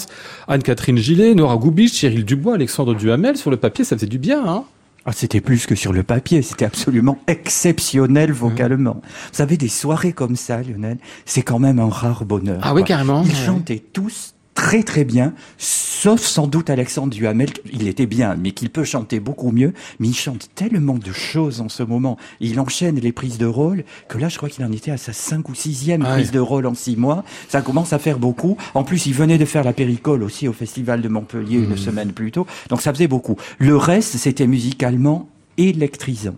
[0.47, 3.35] Anne-Catherine Gillet, Nora Goubich, Cyril Dubois, Alexandre Duhamel.
[3.35, 4.63] Sur le papier, ça faisait du bien, hein
[5.07, 9.01] Ah, c'était plus que sur le papier, c'était absolument exceptionnel vocalement.
[9.03, 12.59] Vous savez, des soirées comme ça, Lionel, c'est quand même un rare bonheur.
[12.63, 12.87] Ah oui, quoi.
[12.87, 13.23] carrément.
[13.23, 13.35] Ils Ouais.
[13.45, 18.69] chantaient tous très très bien, sauf sans doute Alexandre Duhamel, il était bien, mais qu'il
[18.69, 22.95] peut chanter beaucoup mieux, mais il chante tellement de choses en ce moment, il enchaîne
[22.95, 25.55] les prises de rôle, que là je crois qu'il en était à sa cinq ou
[25.55, 29.05] sixième Ah prise de rôle en six mois, ça commence à faire beaucoup, en plus
[29.05, 31.71] il venait de faire la péricole aussi au Festival de Montpellier Mmh.
[31.71, 33.35] une semaine plus tôt, donc ça faisait beaucoup.
[33.59, 36.35] Le reste c'était musicalement électrisant.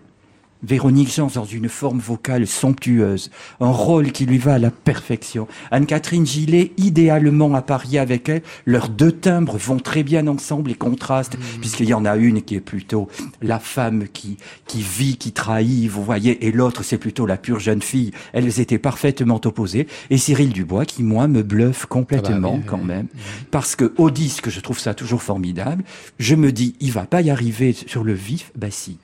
[0.64, 5.48] Véronique Jean dans une forme vocale somptueuse, un rôle qui lui va à la perfection.
[5.72, 10.76] Anne-Catherine Gillet, idéalement à parier avec elle, leurs deux timbres vont très bien ensemble et
[10.76, 13.08] contrastent, puisqu'il y en a une qui est plutôt
[13.42, 17.60] la femme qui, qui vit, qui trahit, vous voyez, et l'autre c'est plutôt la pure
[17.60, 18.12] jeune fille.
[18.34, 19.88] Elles étaient parfaitement opposées.
[20.10, 23.08] Et Cyril Dubois, qui moi me bluffe complètement Ah bah quand oui, même,
[23.52, 25.84] parce que au disque, je trouve ça toujours formidable.
[26.20, 28.98] Je me dis, il va pas y arriver sur le vif, bah si.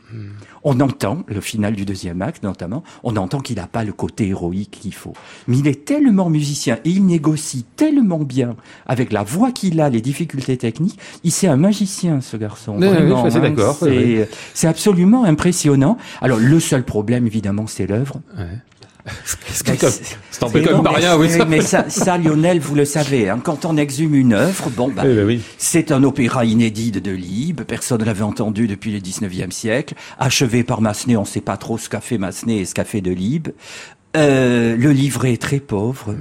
[0.63, 4.27] On entend, le final du deuxième acte notamment, on entend qu'il n'a pas le côté
[4.27, 5.13] héroïque qu'il faut.
[5.47, 9.89] Mais il est tellement musicien et il négocie tellement bien avec la voix qu'il a,
[9.89, 10.99] les difficultés techniques.
[11.23, 12.75] Il c'est un magicien, ce garçon.
[12.77, 13.49] Oui, oui, vraiment, je suis assez hein.
[13.49, 15.97] d'accord, oui, C'est c'est absolument impressionnant.
[16.21, 18.21] Alors, le seul problème, évidemment, c'est l'œuvre.
[19.53, 19.77] C'est-
[20.31, 21.29] c'est pas mais rien, oui.
[21.29, 21.45] ça.
[21.45, 25.03] Mais ça, ça, Lionel, vous le savez, hein, quand on exhume une œuvre, bon, bah,
[25.05, 25.41] Oui, bah oui.
[25.57, 30.63] c'est un opéra inédit de Delibes, personne ne l'avait entendu depuis le 19e siècle, achevé
[30.63, 33.01] par Massenet, on ne sait pas trop ce qu'a fait Massenet et ce qu'a fait
[33.01, 33.49] Delibes.
[34.15, 36.15] Euh, le livret est très pauvre,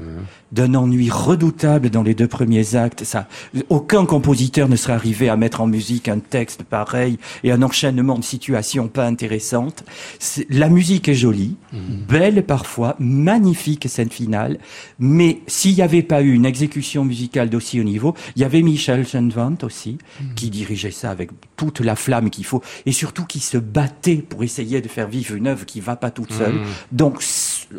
[0.50, 3.04] d'un ennui redoutable dans les deux premiers actes.
[3.04, 3.28] Ça,
[3.68, 8.18] aucun compositeur ne serait arrivé à mettre en musique un texte pareil et un enchaînement
[8.18, 9.84] de situations pas intéressantes.
[10.48, 14.58] La musique est jolie, belle parfois, magnifique scène finale,
[14.98, 18.62] mais s'il n'y avait pas eu une exécution musicale d'aussi haut niveau, il y avait
[18.62, 19.98] Michel Schoenwand aussi,
[20.36, 24.44] qui dirigeait ça avec toute la flamme qu'il faut, et surtout qui se battait pour
[24.44, 26.60] essayer de faire vivre une œuvre qui va pas toute seule.
[26.90, 27.22] Donc,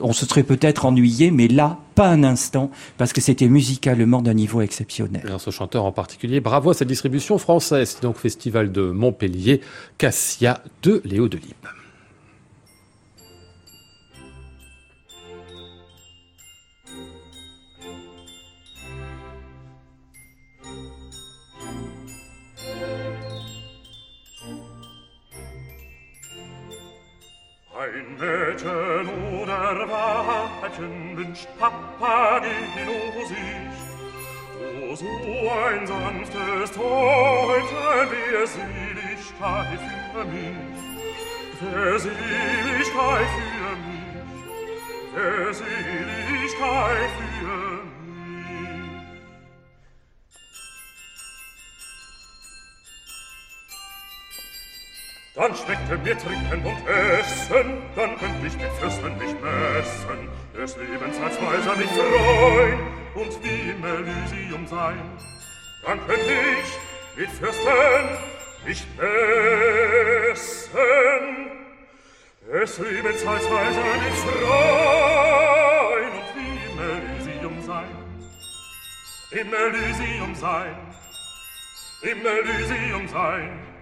[0.02, 4.34] on se serait peut-être ennuyé, mais là, pas un instant, parce que c'était musicalement d'un
[4.34, 5.24] niveau exceptionnel.
[5.26, 7.98] Alors, ce chanteur en particulier, bravo à cette distribution française.
[8.02, 9.62] Donc, festival de Montpellier,
[9.98, 11.54] Cassia de Léo Delibes.
[27.76, 33.78] Ein Mädchen oder Weibchen wünscht Papageno sich.
[34.84, 35.06] O so
[35.50, 39.80] ein sanftes Täubchen, Verseligkeit
[40.14, 40.82] für mich.
[41.58, 44.14] Verseligkeit für mich.
[45.16, 47.93] Verseligkeit für mich.
[55.36, 61.17] Dann schmeckte mir Trinken und Essen, dann könnt ich mit Fürsten mich messen, des Lebens
[61.19, 62.80] als Weiser mich freuen
[63.15, 65.02] und wie im Elysium sein.
[65.84, 66.78] Dann könnt ich
[67.17, 68.19] mit Fürsten
[68.63, 70.38] mich messen,
[72.52, 77.96] des Lebens als Weiser mich freuen und wie im Elysium sein.
[79.32, 80.76] Im Elysium sein,
[82.04, 83.73] im Elysium Mädchen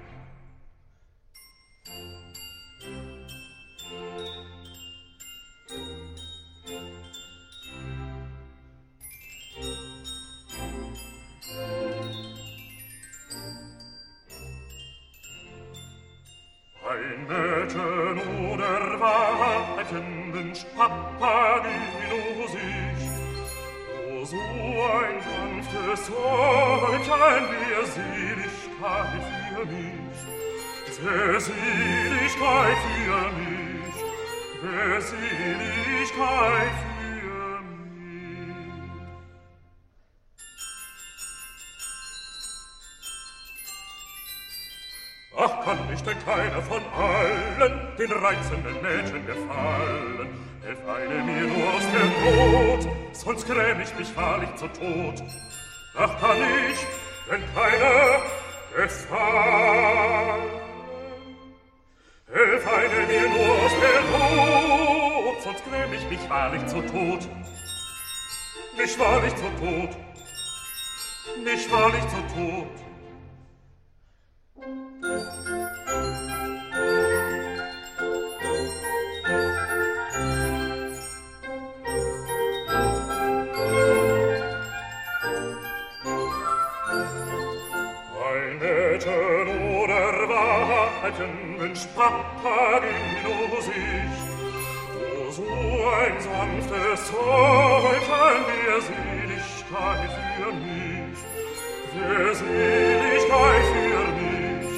[31.41, 33.95] Seligkeit für mich.
[34.62, 38.56] Wär Seligkeit für mich.
[45.36, 50.30] Ach, kann nicht denn keiner von allen den reizenden Mädchen gefallen?
[50.63, 52.06] Hilf eine mir nur aus der
[52.45, 55.23] Not, sonst gräm ich mich wahrlich zu Tod.
[55.97, 56.38] Ach, kann
[56.69, 56.86] ich
[57.27, 58.21] denn keiner
[58.75, 60.70] gefallen?
[62.33, 67.27] Hilf eine mir nur aus der Not, sonst gräm ich mich wahrlich zu Tod.
[68.77, 69.89] Mich wahrlich zu Tod.
[71.43, 72.91] Mich wahrlich zu Tod.
[91.12, 93.74] Weibchen wünscht Papageno sich.
[94.95, 101.19] O, so ein sanftes Säuglein, wär Seligkeit für mich.
[101.93, 104.69] Wär Seligkeit für mich.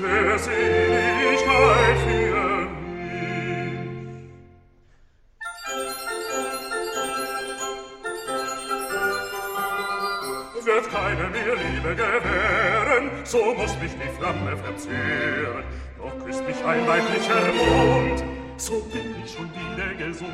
[0.00, 2.88] Wär Seligkeit für mich.
[10.64, 12.77] Wird keine mir Liebe gewähren,
[13.28, 15.64] so muss mich die Flamme verzehren.
[15.98, 18.24] Doch küsst mich ein weiblicher Mund,
[18.56, 20.32] so bin ich schon wieder gesund.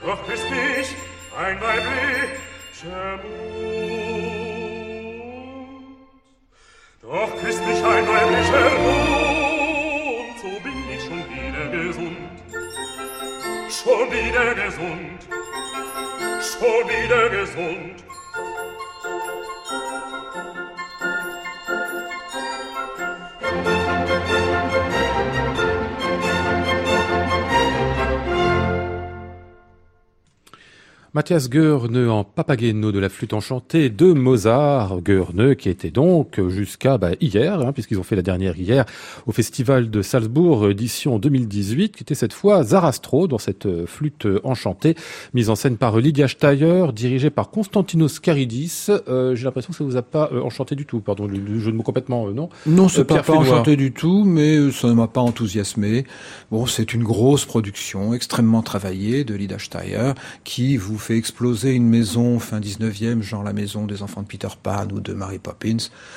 [0.00, 0.94] Doch küsst mich
[1.36, 3.78] ein weiblicher Mund.
[7.02, 12.16] Doch küsst mich ein weiblicher Mund, so bin ich schon wieder gesund.
[13.70, 15.20] Schon wieder gesund,
[16.40, 18.07] schon wieder gesund.
[31.14, 35.00] Mathias Goerne en Papageno de la flûte enchantée de Mozart.
[35.00, 38.84] Goerne qui était donc jusqu'à bah, hier, hein, puisqu'ils ont fait la dernière hier,
[39.26, 44.28] au Festival de Salzbourg, édition 2018, qui était cette fois Zarastro dans cette euh, flûte
[44.44, 44.96] enchantée,
[45.32, 48.88] mise en scène par Lydia Steyer, dirigée par Constantinos Caridis.
[49.08, 51.58] Euh, J'ai l'impression que ça vous a pas euh, enchanté du tout, pardon, le, le
[51.58, 52.50] jeu de mots complètement, euh, non?
[52.66, 56.04] Non, c'est Euh, pas, pas enchanté du tout, mais euh, ça ne m'a pas enthousiasmé.
[56.50, 60.12] Bon, c'est une grosse production, extrêmement travaillée de Lida Steyer,
[60.44, 64.48] qui vous fait exploser une maison fin 19e, genre la maison des enfants de Peter
[64.62, 65.76] Pan ou de Mary Poppins,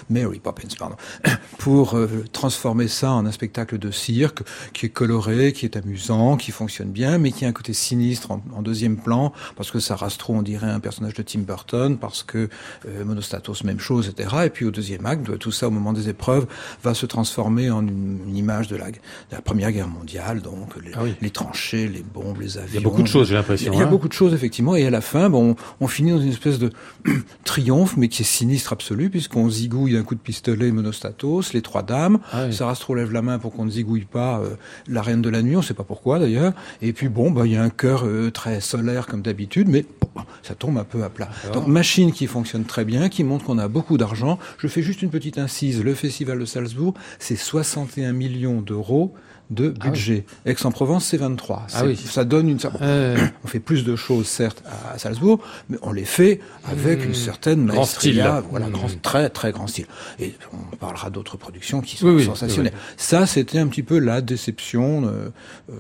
[0.10, 0.96] Mary Poppins, pardon,
[1.58, 6.38] pour euh, transformer ça en un spectacle de cirque qui est coloré, qui est amusant,
[6.38, 9.80] qui fonctionne bien, mais qui a un côté sinistre en, en deuxième plan, parce que
[9.80, 12.50] Sarastro, on dirait un personnage de Tim Burton, parce que
[12.88, 14.36] euh, Monostatos, même chose, etc.
[14.46, 16.48] Et puis au deuxième acte, tout ça, au moment des épreuves,
[16.84, 18.98] va se transformer en une, une image de la, de
[19.32, 21.16] la Première Guerre mondiale, donc les, Ah oui.
[21.22, 22.70] les tranchées, les bombes, les avions.
[22.72, 23.72] Il y a beaucoup de choses, j'ai l'impression.
[23.74, 23.90] il y a hein.
[23.90, 25.56] beaucoup de choses, effectivement, et à la fin, bon, on,
[25.86, 26.72] on finit dans une espèce de
[27.44, 31.84] triomphe, mais qui est sinistre absolu, puisqu'on zigouille d'un coup de pistolet Monostatos, les trois
[31.84, 32.54] dames, Ah oui.
[32.54, 34.56] Sarastro lève la main pour qu'on ne zigouille pas euh,
[34.88, 37.54] la reine de la nuit, on sait pas pourquoi d'ailleurs, et puis bon, bah, il
[37.54, 41.04] y a un cœur euh, très solaire comme d'habitude, mais bon, ça tombe un peu
[41.04, 41.30] à plat.
[41.54, 44.40] Donc machine qui fonctionne très bien, qui montre qu'on a beaucoup d'argent.
[44.58, 49.14] Je fais juste une petite incise, le festival de Salzbourg, c'est 61 millions d'euros
[49.52, 50.26] de budget.
[50.46, 51.68] Aix-en-Provence, c'est 23.
[51.74, 51.96] Ah oui.
[51.96, 52.58] Ça donne une...
[52.58, 57.06] bon, Euh, on fait plus de choses, certes, à Salzbourg, mais on les fait avec
[57.06, 58.26] une certaine Grand style.
[58.50, 58.72] voilà, Mmh.
[58.72, 59.86] grand, très très grand style.
[60.20, 62.74] Et on parlera d'autres productions qui sont oui, sensationnelles.
[62.98, 65.06] Ça, c'était un petit peu la déception.
[65.06, 65.30] euh,
[65.70, 65.74] euh,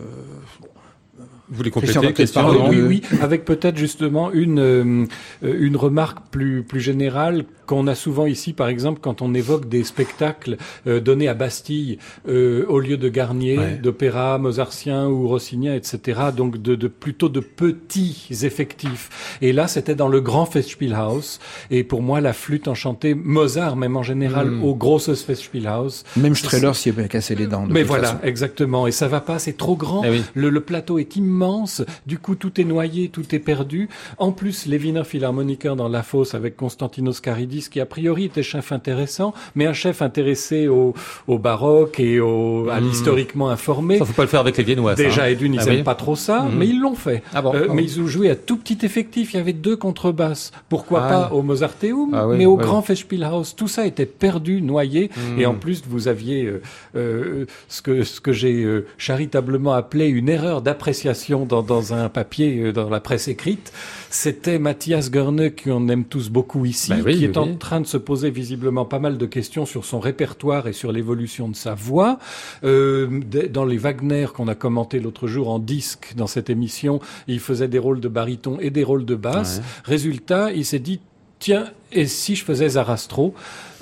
[1.51, 5.05] vous voulez compléter, Christian parler oui, de- oui, avec peut-être justement une euh,
[5.43, 9.69] euh, une remarque plus plus générale qu'on a souvent ici, par exemple, quand on évoque
[9.69, 13.79] des spectacles euh, donnés à Bastille euh, au lieu de Garnier, Ouais.
[13.81, 16.19] d'opéra mozartien ou rossinien, etc.
[16.35, 19.37] Donc de, de plutôt de petits effectifs.
[19.41, 21.39] Et là, c'était dans le grand Festspielhaus.
[21.69, 24.63] Et pour moi, la flûte enchantée, Mozart même en général, Mm.
[24.63, 26.03] au grosses Festspielhaus.
[26.17, 27.65] Même Strehler s'y est cassé les dents.
[27.67, 28.19] de Mais voilà, façon.
[28.23, 28.87] exactement.
[28.87, 30.03] Et ça va pas, c'est trop grand.
[30.03, 30.23] Eh oui.
[30.33, 31.40] Le, le plateau est immense.
[31.41, 31.83] Immense.
[32.05, 33.89] Du coup, tout est noyé, tout est perdu.
[34.17, 38.43] En plus, les Wiener Philharmoniker dans la fosse avec Konstantinos Karidis, qui a priori était
[38.43, 40.93] chef intéressant, mais un chef intéressé au,
[41.27, 42.87] au baroque et au, à Mhm.
[42.87, 43.97] l'historiquement informé.
[43.97, 44.95] Ça, faut pas le faire avec les Viennois.
[44.95, 45.27] Déjà, hein.
[45.27, 45.83] Edun, ils Ah n'aiment oui.
[45.83, 46.57] pas trop ça, Mhm.
[46.57, 47.23] mais ils l'ont fait.
[47.33, 49.33] Ah bon, Euh, ah mais ils ont joué à tout petit effectif.
[49.33, 50.51] Il y avait deux contrebasses.
[50.69, 51.39] Pourquoi Ah pas oui.
[51.39, 52.57] au Mozarteum, Ah oui, mais au.
[52.61, 53.55] Grand Festspielhaus.
[53.57, 55.09] Tout ça était perdu, noyé.
[55.33, 55.39] Mhm.
[55.39, 56.61] Et en plus, vous aviez euh,
[56.95, 58.67] euh, ce que, ce que j'ai
[58.99, 63.71] charitablement appelé une erreur d'appréciation dans, dans un papier, euh, dans la presse écrite.
[64.09, 67.81] C'était Matthias Görne, qu'on aime tous beaucoup ici, Bah oui, qui oui, est en train
[67.81, 71.55] de se poser visiblement pas mal de questions sur son répertoire et sur l'évolution de
[71.55, 72.19] sa voix.
[72.63, 77.39] Euh, dans les Wagner qu'on a commenté l'autre jour en disque dans cette émission, il
[77.39, 79.57] faisait des rôles de baryton et des rôles de basse.
[79.57, 79.63] Ouais.
[79.95, 80.99] Résultat, il s'est dit
[81.39, 83.33] tiens, et si je faisais Zarastro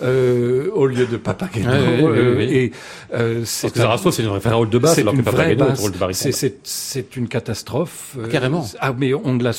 [0.01, 2.39] euh, au lieu de Papageno euh.
[2.39, 2.71] Et
[3.13, 5.65] euh, c'est que Zarastro, c'est une rôle de c'est alors que une vraie Papageno est
[5.65, 5.79] un basse.
[5.81, 6.19] rôle de baryton.
[6.21, 8.15] C'est- C'est c'est une catastrophe.
[8.17, 8.65] Euh, carrément.
[8.79, 9.51] Ah, mais on ne l'a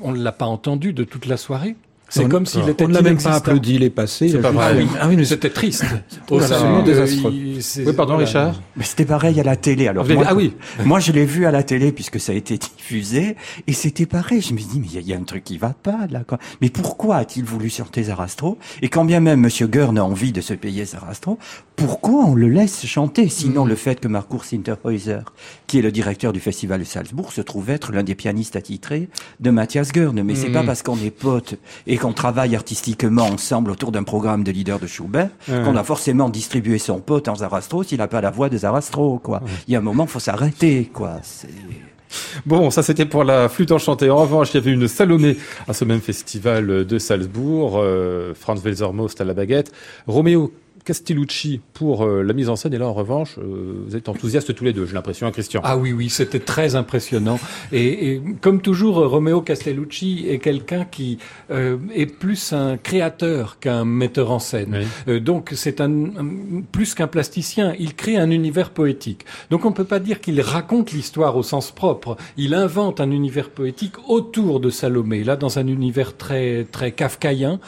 [0.00, 1.76] on ne l'a pas entendu de toute la soirée.
[2.14, 4.26] C'est On- comme s'il était On ne l'a même pas applaudi, il est passé.
[4.28, 4.66] il a pas vrai.
[4.70, 5.84] Ah oui, ah oui, mais c'est- C'était triste.
[6.30, 7.32] absolument Euh, désastreux.
[7.32, 8.26] il- c'est- Oui, pardon, voilà.
[8.28, 8.62] Richard.
[8.76, 9.88] Mais c'était pareil à la télé.
[9.88, 10.52] Alors moi, ah oui.
[10.84, 13.34] moi je l'ai vu à la télé puisque ça a été diffusé
[13.66, 14.40] et c'était pareil.
[14.42, 16.06] Je me dis mais il y a- il y, a un truc qui va pas
[16.08, 16.22] là.
[16.24, 16.38] quoi.
[16.60, 20.40] Mais pourquoi a-t-il voulu chanter Zarastro Et quand bien même Monsieur Gurn a envie de
[20.40, 21.38] se payer Zarastro,
[21.74, 23.28] pourquoi on le laisse chanter?
[23.28, 25.18] Sinon le fait que Marcour Sinterhäuser,
[25.66, 29.08] qui est le directeur du festival de Salzbourg, se trouve être l'un des pianistes attitrés
[29.40, 30.22] de Matthias Gurn.
[30.22, 31.56] Mais c'est pas parce qu'on est potes
[31.88, 36.28] et qu'on travaille artistiquement ensemble autour d'un programme de leader de Schubert qu'on a forcément
[36.28, 39.40] distribué son pote en Zarastro s'il n'a pas la voix de Zarastro, quoi.
[39.66, 41.16] Il y a un moment, faut s'arrêter, quoi.
[41.22, 41.48] C'est-
[42.46, 44.08] Bon, ça c'était pour la flûte enchantée.
[44.10, 45.36] En revanche, il y avait une Salomé
[45.66, 49.72] à ce même festival de Salzbourg, euh, Franz Welser-Most à la baguette,
[50.06, 50.52] Romeo
[50.84, 52.74] Castellucci pour euh, la mise en scène.
[52.74, 55.60] Et là, en revanche, euh, vous êtes enthousiastes tous les deux, j'ai l'impression, hein, Christian.
[55.64, 57.38] Ah oui, oui, c'était très impressionnant.
[57.72, 61.18] Et, et comme toujours, Romeo Castellucci est quelqu'un qui
[61.50, 64.76] euh, est plus un créateur qu'un metteur en scène.
[64.80, 65.14] Oui.
[65.14, 67.74] Euh, donc c'est un, un- plus qu'un plasticien.
[67.78, 69.24] Il crée un univers poétique.
[69.50, 72.16] Donc on ne peut pas dire qu'il raconte l'histoire au sens propre.
[72.36, 75.24] Il invente un univers poétique autour de Salomé.
[75.24, 77.58] Là, dans un univers très très kafkaïen,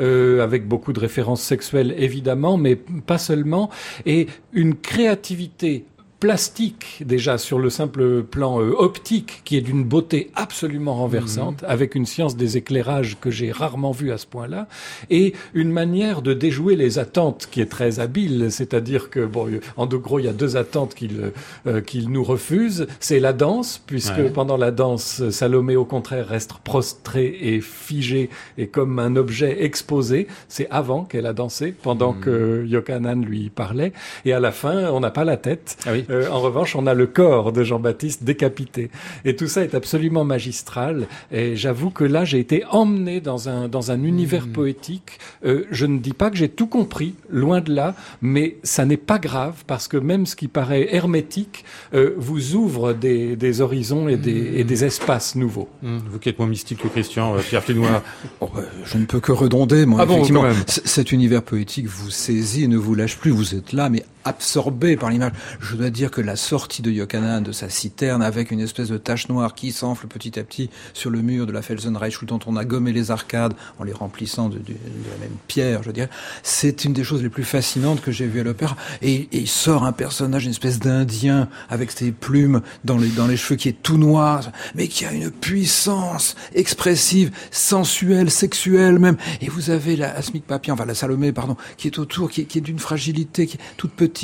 [0.00, 3.70] euh, avec beaucoup de références sexuelles évidemment, mais pas seulement,
[4.04, 5.84] et une créativité
[6.18, 11.94] plastique déjà sur le simple plan euh, optique qui est d'une beauté absolument renversante avec
[11.94, 14.66] une science des éclairages que j'ai rarement vue à ce point-là
[15.10, 18.46] et une manière de déjouer les attentes qui est très habile.
[18.50, 21.32] C'est-à-dire que bon euh, en de gros il y a deux attentes qu'il
[21.66, 22.86] euh, qu'il nous refuse.
[22.98, 24.30] C'est la danse puisque Ouais.
[24.30, 30.28] pendant la danse Salomé au contraire reste prostrée et figée et comme un objet exposé.
[30.48, 33.92] C'est avant qu'elle a dansé pendant que Yokanan lui parlait.
[34.24, 35.76] Et à la fin on n'a pas la tête.
[35.86, 36.05] Ah oui.
[36.10, 38.90] Euh, en revanche, on a le corps de Jean-Baptiste décapité.
[39.24, 41.06] Et tout ça est absolument magistral.
[41.32, 45.18] Et j'avoue que là, j'ai été emmené dans un, dans un univers poétique.
[45.44, 48.96] Euh, je ne dis pas que j'ai tout compris, loin de là, mais ça n'est
[48.96, 54.08] pas grave parce que même ce qui paraît hermétique euh, vous ouvre des, des horizons
[54.08, 55.68] et des, et des espaces nouveaux.
[55.84, 58.02] Hum, Vous qui êtes moins mystique que Christian, euh, Pierre Flénois.
[58.40, 60.00] Oh, euh, je ne peux que redonder, moi.
[60.02, 63.30] Ah bon, effectivement, cet univers poétique vous saisit et ne vous lâche plus.
[63.30, 65.32] Vous êtes là, mais absorbé par l'image.
[65.60, 68.98] Je dois dire que la sortie de Yokanan de sa citerne avec une espèce de
[68.98, 72.56] tache noire qui s'enfle petit à petit sur le mur de la Felsenreich dont on
[72.56, 76.10] a gommé les arcades en les remplissant de, la même pierre, je dirais,
[76.42, 78.76] c'est une des choses les plus fascinantes que j'ai vues à l'opéra.
[79.00, 83.68] Et, il sort un personnage, une espèce d'Indien avec ses plumes dans les, cheveux qui
[83.68, 89.16] est tout noir, mais qui a une puissance expressive, sensuelle, sexuelle même.
[89.40, 92.58] Et vous avez la Asmic Papien, enfin la Salomé, pardon, qui est autour, qui qui
[92.58, 94.15] est d'une fragilité, qui est toute petite.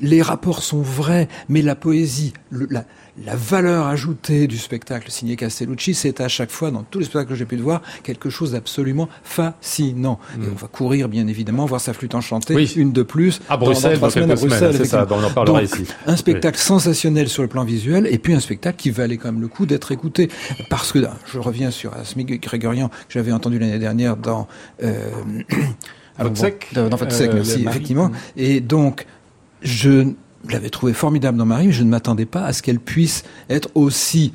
[0.00, 2.84] Les rapports sont vrais, mais la poésie, le- la,
[3.24, 7.28] la valeur ajoutée du spectacle signé Castellucci, c'est à chaque fois, dans tous les spectacles
[7.30, 10.18] que j'ai pu voir, quelque chose d'absolument fascinant.
[10.36, 12.56] Et on va courir, bien évidemment, voir sa flûte enchantée, Mm.
[12.56, 12.72] Oui.
[12.76, 13.40] une de plus.
[13.48, 15.86] À dans- Bruxelles, dans semaines quelques à Bruxelles, c'est ça, on en parlera Donc, ici.
[16.06, 19.40] Un spectacle sensationnel sur le plan visuel, et puis un spectacle qui valait quand même
[19.40, 20.28] le coup d'être écouté.
[20.70, 20.98] Parce que,
[21.32, 24.48] je reviens sur Asmik Grégorian, que j'avais entendu l'année dernière dans...
[24.82, 25.08] Euh,
[26.18, 27.76] alors bon, Vodsec, dans, dans Vodsec, euh, merci, mari.
[27.76, 28.10] effectivement.
[28.36, 29.06] Et donc,
[29.62, 30.12] je
[30.48, 33.68] l'avais trouvé formidable dans Marie, mais je ne m'attendais pas à ce qu'elle puisse être
[33.74, 34.32] aussi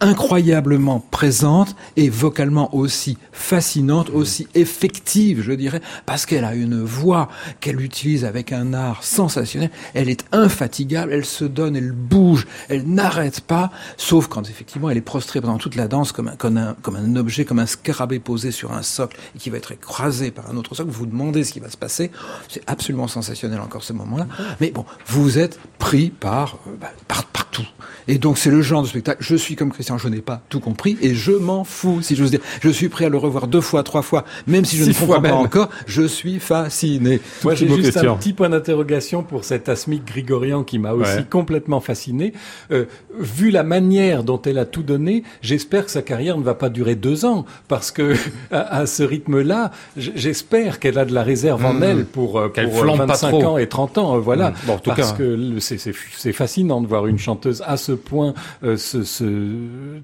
[0.00, 7.28] incroyablement présente et vocalement aussi fascinante, aussi effective, je dirais, parce qu'elle a une voix
[7.60, 9.70] qu'elle utilise avec un art sensationnel.
[9.94, 14.98] Elle est infatigable, elle se donne, elle bouge, elle n'arrête pas, sauf quand effectivement elle
[14.98, 17.66] est prostrée pendant toute la danse comme un, comme un, comme un objet, comme un
[17.66, 20.90] scarabée posé sur un socle et qui va être écrasé par un autre socle.
[20.90, 22.10] Vous vous demandez ce qui va se passer.
[22.48, 24.26] C'est absolument sensationnel encore ce moment-là.
[24.60, 27.66] Mais bon, vous êtes pris par, euh, bah, par, par tout tout.
[28.08, 29.22] Et donc c'est le genre de spectacle.
[29.22, 32.30] Je suis comme Christian, je n'ai pas tout compris et je m'en fous, si j'ose
[32.30, 32.40] dire.
[32.62, 34.94] Je suis prêt à le revoir deux fois, trois fois, même si je Six ne
[34.94, 35.34] comprends pas même.
[35.36, 35.68] encore.
[35.86, 37.20] Je suis fasciné.
[37.44, 41.26] Moi, j'ai juste un petit point d'interrogation pour cet Asmik Grigorian qui m'a aussi Ouais.
[41.28, 42.32] complètement fasciné.
[42.72, 42.86] Euh,
[43.18, 46.70] vu la manière dont elle a tout donné, j'espère que sa carrière ne va pas
[46.70, 48.14] durer deux ans parce que
[48.50, 51.82] à, à ce rythme-là, j'espère qu'elle a de la réserve en Mmh.
[51.82, 53.44] elle pour, euh, Qu'elle pour euh, flambe pas 25 trop.
[53.46, 54.16] ans et 30 ans.
[54.16, 54.50] euh, voilà.
[54.50, 54.54] Mmh.
[54.66, 58.34] Bon, en tout parce cas- que c'est- fascinant de voir une chanteuse à ce point
[58.64, 59.24] euh, se, se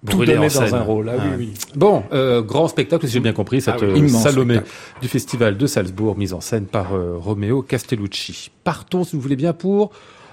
[0.08, 0.74] tout donner dans scène.
[0.74, 1.08] un rôle.
[1.08, 1.54] Ah, oui, oui.
[1.74, 3.90] Bon, euh, grand spectacle, si j'ai bien compris, cette Ah oui.
[3.92, 4.76] euh, Immense Salomé spectacle.
[5.02, 8.50] du festival de Salzbourg, mise en scène par euh, Romeo Castellucci.
[8.64, 9.90] Partons, si vous voulez bien, pour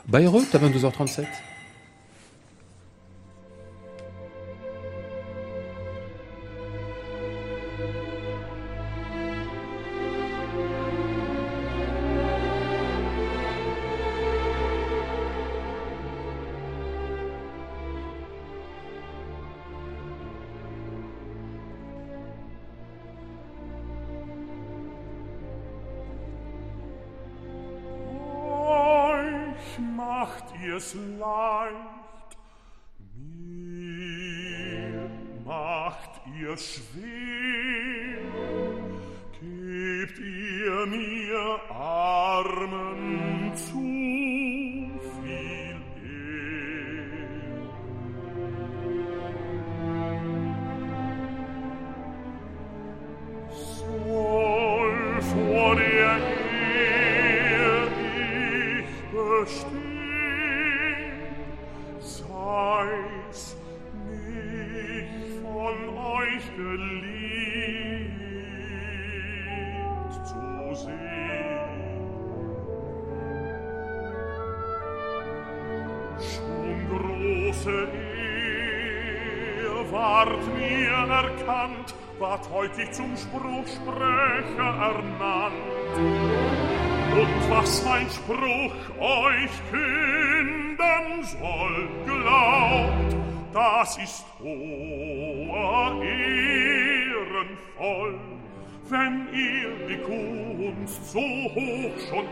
[0.07, 1.25] Bayreuth à 22h37.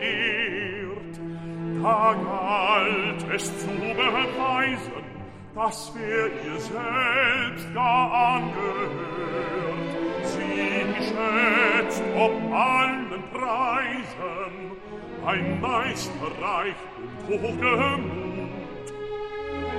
[0.00, 1.20] Ehrt.
[1.82, 5.02] Da galt es zu beweisen,
[5.54, 8.92] dass wer ihr selbst gar angehört,
[10.24, 14.72] sie geschätzt ob allen Preisen,
[15.26, 16.76] ein Meisterreich
[17.28, 18.32] und Hochgemut.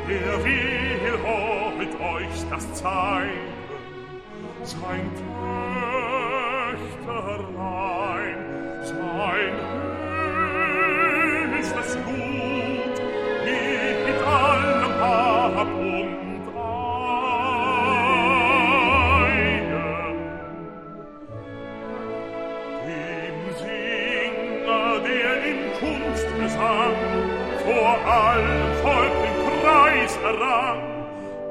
[0.06, 3.54] Wer will heut euch das zeigen,
[4.64, 5.10] sein
[7.06, 8.38] Töchterlein,
[8.84, 9.73] sein
[27.94, 30.82] vor allen Volk den Preis errang,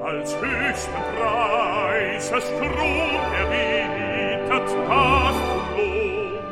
[0.04, 5.36] als höchsten Preis es Kron erbietet, das
[5.76, 6.42] Lohn.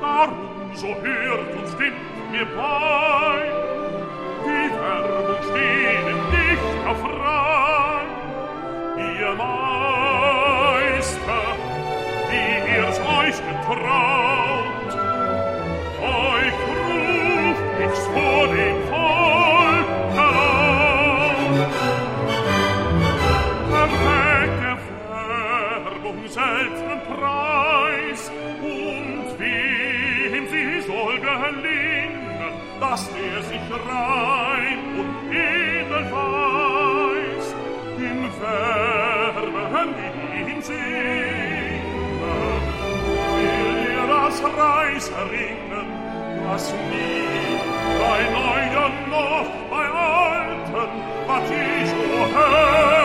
[0.00, 3.38] Darum so hört und stimmt mir bei,
[4.44, 8.10] die Werbung stehen nicht auf Rang.
[8.96, 10.34] Ihr Meister,
[12.30, 14.39] die ihr's euch getraut,
[32.90, 37.46] dass der sich rein und edel weiß,
[37.98, 39.94] in Werben
[40.48, 41.82] ihm singen,
[43.36, 45.86] will er das Reis erringen,
[46.48, 47.60] was nie
[48.00, 50.92] bei Neuen noch bei Alten
[51.28, 51.96] hat die so
[52.34, 52.99] herrlich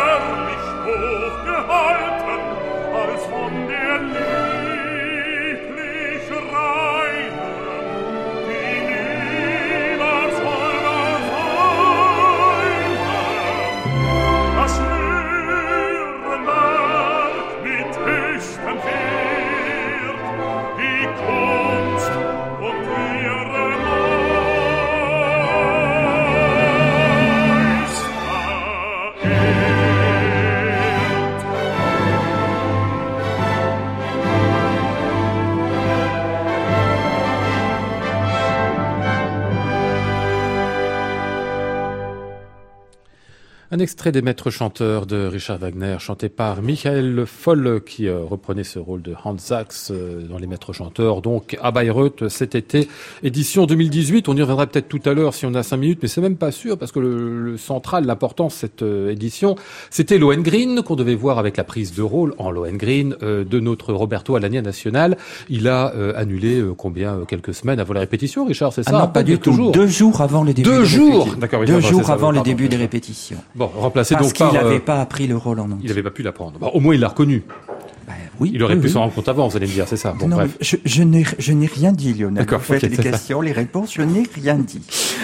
[43.76, 48.63] Un extrait des maîtres chanteurs de Richard Wagner, chanté par Michael Foll, qui euh, reprenait
[48.63, 52.88] ce rôle de Hans Sachs euh, dans les maîtres chanteurs, donc à Bayreuth cet été,
[53.21, 54.30] édition 2018.
[54.30, 56.38] On y reviendra peut-être tout à l'heure si on a cinq minutes, mais c'est même
[56.38, 59.57] pas sûr parce que le, le central, l'important de cette euh, édition,
[59.89, 64.38] c'était Lohengrin qu'on devait voir avec la prise de rôle en Lohengrin de notre Roberto
[64.38, 65.17] Alagna national.
[65.49, 69.23] Il a annulé combien quelques semaines avant la répétition, Richard, c'est Ah ça non, pas
[69.23, 69.49] du tout.
[69.51, 69.71] Toujours.
[69.73, 71.36] Deux jours avant le début Deux des jours.
[71.36, 72.49] D'accord, Deux jours avant le pardon.
[72.49, 73.39] début des répétitions.
[73.53, 74.53] Bon, remplacé Parce donc qu'il par.
[74.53, 75.78] n'avait euh, pas appris le rôle en entier.
[75.84, 76.59] Il n'avait pas pu l'apprendre.
[76.59, 77.43] Bon, au moins, il l'a reconnu.
[78.07, 78.93] Ben oui, Il aurait oui, pu oui.
[78.93, 80.13] s'en rendre compte avant, vous allez me dire, c'est ça.
[80.18, 80.57] Bon, non, bref.
[80.61, 82.45] je, je n'ai je n'ai rien dit, Lionel.
[82.45, 83.01] D'accord, Vous faites les ça.
[83.03, 84.82] questions, les réponses, je n'ai rien dit.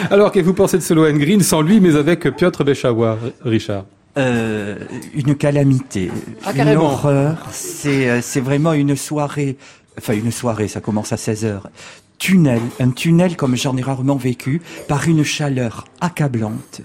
[0.10, 3.86] Alors, qu'est-ce que vous pensez de ce Lohengrin sans lui, mais avec Piotr Béchawa, Richard?
[4.18, 4.78] Euh,
[5.16, 6.12] une calamité,
[6.46, 7.38] Ah, une horreur.
[7.52, 9.58] C'est euh, c'est vraiment une soirée.
[9.98, 11.70] Enfin, une soirée, ça commence à 16 heures.
[12.22, 16.82] Tunnel, un tunnel comme j'en ai rarement vécu, par une chaleur accablante.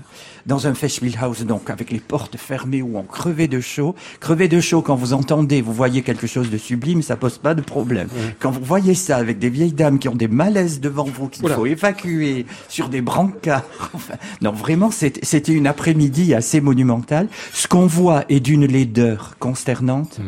[0.47, 3.95] Dans un Festspielhaus, donc, avec les portes fermées où on crevait de chaud.
[4.18, 7.55] Crevait de chaud, quand vous entendez, vous voyez quelque chose de sublime, ça pose pas
[7.55, 8.09] de problème.
[8.41, 11.47] Quand vous voyez ça avec des vieilles dames qui ont des malaises devant vous, qu'il
[11.47, 13.64] faut évacuer sur des brancards.
[13.93, 17.28] Enfin, non, vraiment, c'était c'était une après-midi assez monumentale.
[17.53, 20.18] Ce qu'on voit est d'une laideur consternante,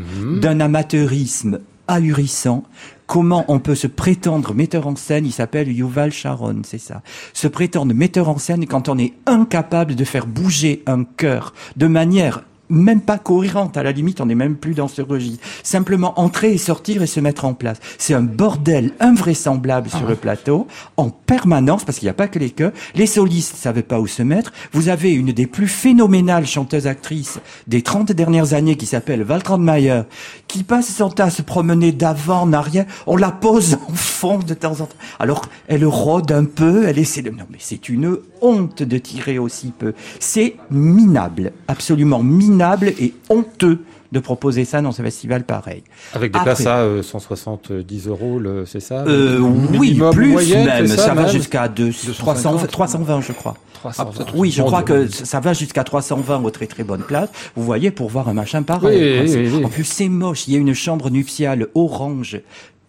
[0.42, 2.64] d'un amateurisme ahurissant.
[3.06, 5.24] Comment on peut se prétendre metteur en scène?
[5.24, 7.02] Il s'appelle Yuval Sharon, c'est ça.
[7.32, 11.86] Se prétendre metteur en scène quand on est incapable de faire bouger un cœur de
[11.86, 13.76] manière même pas cohérente.
[13.76, 15.44] À la limite, on n'est même plus dans ce registre.
[15.62, 17.78] Simplement entrer et sortir et se mettre en place.
[17.98, 20.66] C'est un bordel invraisemblable sur le plateau,
[20.96, 22.72] en permanence, parce qu'il n'y a pas que les chœurs.
[22.94, 24.52] Les solistes ne savaient pas où se mettre.
[24.72, 30.02] Vous avez une des plus phénoménales chanteuses-actrices des 30 dernières années qui s'appelle Valtrand Mayer,
[30.46, 32.86] qui passe son temps à se promener d'avant en arrière.
[33.06, 34.96] On la pose en fond de temps en temps.
[35.18, 37.30] Alors, elle rôde un peu, elle essaie de...
[37.30, 39.94] Non, mais c'est une honte de tirer aussi peu.
[40.18, 42.57] C'est minable, absolument minable
[42.98, 43.78] et honteux
[44.10, 45.82] de proposer ça dans un festival pareil.
[46.14, 50.64] Avec des Après- places à euh, 170 euros, le- c'est ça Euh, oui, plus moyenne,
[50.66, 50.86] même.
[50.86, 53.54] Ça, va même jusqu'à deux- 300, 320, je crois.
[53.74, 54.10] 300.
[54.18, 57.28] Ah, oui, je crois que ça va jusqu'à 320 aux très très bonnes places.
[57.54, 58.98] Vous voyez, pour voir un machin pareil.
[58.98, 59.22] Oui, quoi.
[59.24, 59.64] oui, C'est- oui, oui.
[59.64, 60.48] En plus, c'est moche.
[60.48, 62.40] Il y a une chambre nuptiale orange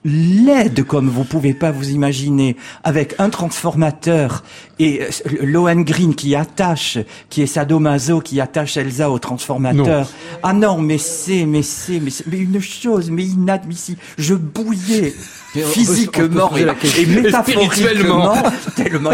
[0.06, 4.44] laide comme vous pouvez pas vous imaginer, avec un transformateur
[4.80, 5.10] et euh,
[5.42, 6.98] Lohengrin qui attache,
[7.30, 10.10] qui est sadomaso, qui attache Elsa au transformateur.
[10.42, 14.00] Ah non, mais c'est, mais c'est, mais c'est, mais une chose, mais inadmissible.
[14.18, 15.14] Je bouillais
[15.54, 16.62] physiquement et,
[17.02, 18.36] et métaphoriquement,
[18.76, 19.12] tellement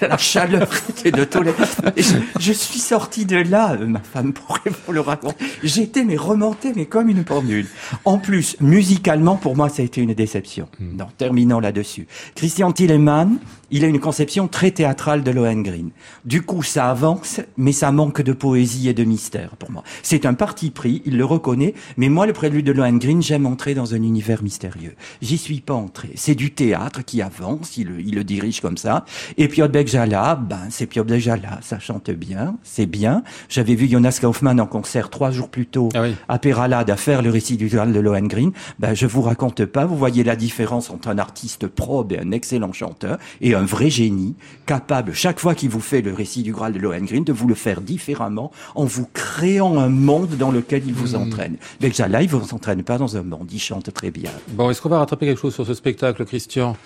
[0.00, 1.52] la chaleur était de tous les.
[1.96, 5.44] Et je, je suis sorti de là, euh, ma femme pourrait vous le raconter.
[5.62, 7.66] J'étais mais remonté mais comme une pendule.
[8.04, 10.68] En plus, musicalement, pour moi, ça a été une déception.
[10.80, 12.06] Non, terminons là-dessus.
[12.34, 13.38] Christian Tillemann,
[13.70, 15.88] il a une conception très théâtrale de Lohengrin.
[16.24, 19.82] Du coup, ça avance, mais ça manque de poésie et de mystère pour moi.
[20.02, 23.74] C'est un parti pris, il le reconnaît, mais moi, le prélude de Lohengrin, j'aime entrer
[23.74, 24.94] dans un univers mystérieux.
[25.20, 26.10] J'y suis pas entré.
[26.14, 29.04] C'est du théâtre qui avance, il, le- il le dirige comme ça.
[29.36, 33.22] Et Piotr Bekjala, ben, c'est Piotr Bekjala, ça chante bien, c'est bien.
[33.48, 36.14] J'avais vu Jonas Kaufmann en concert trois jours plus tôt Ah oui.
[36.28, 39.84] à Peralade à faire le récit du Graal de Lohengrin, ben, je vous raconte pas,
[39.84, 43.90] vous voyez la différence entre un artiste probe et un excellent chanteur et un vrai
[43.90, 44.34] génie,
[44.66, 47.54] capable, chaque fois qu'il vous fait le récit du Graal de Lohengrin, de vous le
[47.54, 51.56] faire différemment en vous créant un monde dans lequel il vous entraîne.
[51.80, 54.30] Bekjala, il vous entraîne pas dans un monde, il chante très bien.
[54.48, 56.76] Bon, est-ce qu'on va rattraper quelque chose sur ce spectacle, Christian?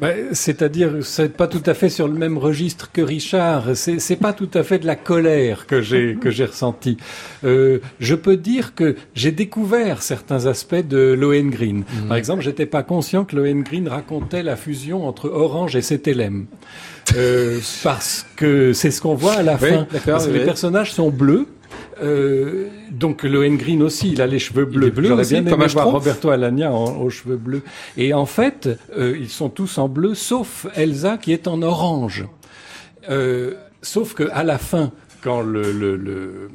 [0.00, 3.74] Ben, C'est-à-dire, c'est pas tout à fait sur le même registre que Richard.
[3.74, 6.98] C'est pas tout à fait de la colère que j'ai que j'ai ressenti.
[7.44, 11.80] Euh, je peux dire que j'ai découvert certains aspects de Lohengrin.
[12.08, 16.46] Par exemple, j'étais pas conscient que Lohengrin racontait la fusion entre Orange et CTLM.
[17.16, 19.86] Euh, parce que c'est ce qu'on voit à la Oui, fin.
[20.04, 20.38] Parce que oui.
[20.40, 21.46] les personnages sont bleus.
[22.02, 24.88] Euh, donc Lohengrin aussi, il a les cheveux bleus.
[24.88, 25.50] est bleu J'aurais aussi, bien aimé
[25.84, 25.92] voir.
[25.92, 27.62] Roberto Alagna en- aux cheveux bleus.
[27.96, 32.26] Et en fait, euh, ils sont tous en bleu, sauf Elsa qui est en orange.
[33.08, 36.48] Euh, sauf que à la fin, quand le, le- le,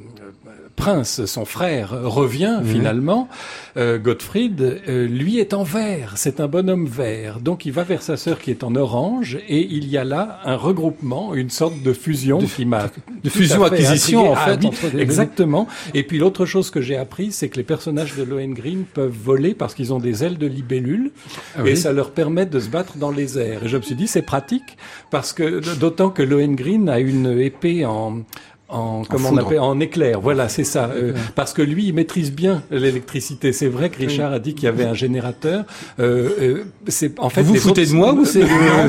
[0.82, 3.30] prince, son frère, revient finalement,
[3.78, 6.14] euh, Gottfried, euh, lui est en vert.
[6.16, 7.40] C'est un bonhomme vert.
[7.40, 10.40] Donc il va vers sa sœur qui est en orange et il y a là
[10.44, 12.88] un regroupement, une sorte de fusion qui m'a
[13.24, 15.68] de fait fusion-acquisition, en Ah fait, oui, exactement.
[15.94, 19.54] Et puis l'autre chose que j'ai appris, c'est que les personnages de Lohengrin peuvent voler
[19.54, 21.12] parce qu'ils ont des ailes de libellule
[21.56, 23.66] Ah et ça leur permet de se battre dans les airs.
[23.66, 24.78] Et je me suis dit, c'est pratique
[25.12, 28.24] parce que d'autant que Lohengrin a une épée en
[28.72, 30.20] en comment on appelle en éclair.
[30.22, 30.90] Voilà, c'est ça.
[30.94, 33.54] Euh, parce que lui, il maîtrise bien l'électricité.
[33.54, 35.66] C'est vrai que Richard a dit qu'il y avait un générateur.
[36.00, 38.46] Euh, euh, c'est en fait Vous vous foutez autres- de moi ou c'est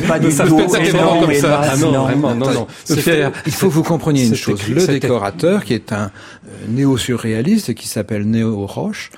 [0.07, 0.67] pas du ça Non,
[1.21, 2.03] comme ça Ah non, non.
[2.05, 2.67] vraiment, non.
[2.89, 4.61] Il faut que vous compreniez une chose.
[4.69, 6.11] Le décorateur, qui est un
[6.47, 9.11] euh, néo-surréaliste qui s'appelle Néo Roche,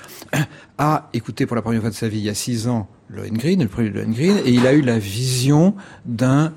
[0.77, 3.57] a écouté pour la première fois de sa vie il y a six ans Lohengrin,
[3.59, 6.53] le premier Lohengrin, et il a eu la vision d'un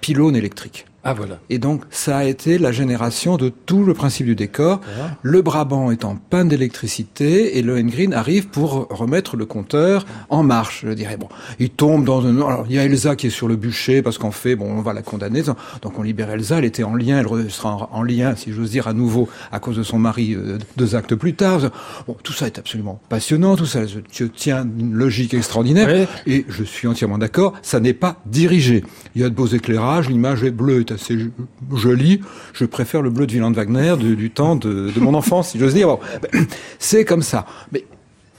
[0.00, 0.86] pylône électrique.
[1.02, 1.38] Ah voilà.
[1.48, 4.80] Et donc, ça a été la génération de tout le principe du décor.
[5.22, 10.84] Le Brabant est en panne d'électricité et Lohengrin arrive pour remettre le compteur en marche,
[10.86, 11.16] je dirais.
[11.16, 11.28] Bon,
[11.58, 12.36] il tombe dans un...
[12.36, 14.82] Alors, il y a Elsa qui est sur le bûcher parce qu'en fait, bon, on
[14.82, 15.42] va la condamner.
[15.42, 16.58] Donc, on libère Elsa.
[16.58, 19.58] Elle était en lien, elle sera en, en lien, si j'ose dire, à nouveau à
[19.58, 21.60] cause de son mari euh, deux actes plus tard.
[22.06, 23.56] Bon, tout ça est absolument passionnant.
[23.56, 26.08] Tout ça se tient d'une logique extraordinaire.
[26.26, 28.84] Et je suis entièrement d'accord, ça n'est pas dirigé.
[29.14, 31.30] Il y a de beaux éclairages, l'image est bleue, assez jo-
[31.76, 32.20] jolie.
[32.52, 35.96] Je préfère le bleu de Wieland Wagner du, temps de, mon enfance, si j'ose dire.
[36.22, 36.46] Ben,
[36.78, 37.46] c'est comme ça.
[37.72, 37.84] Mais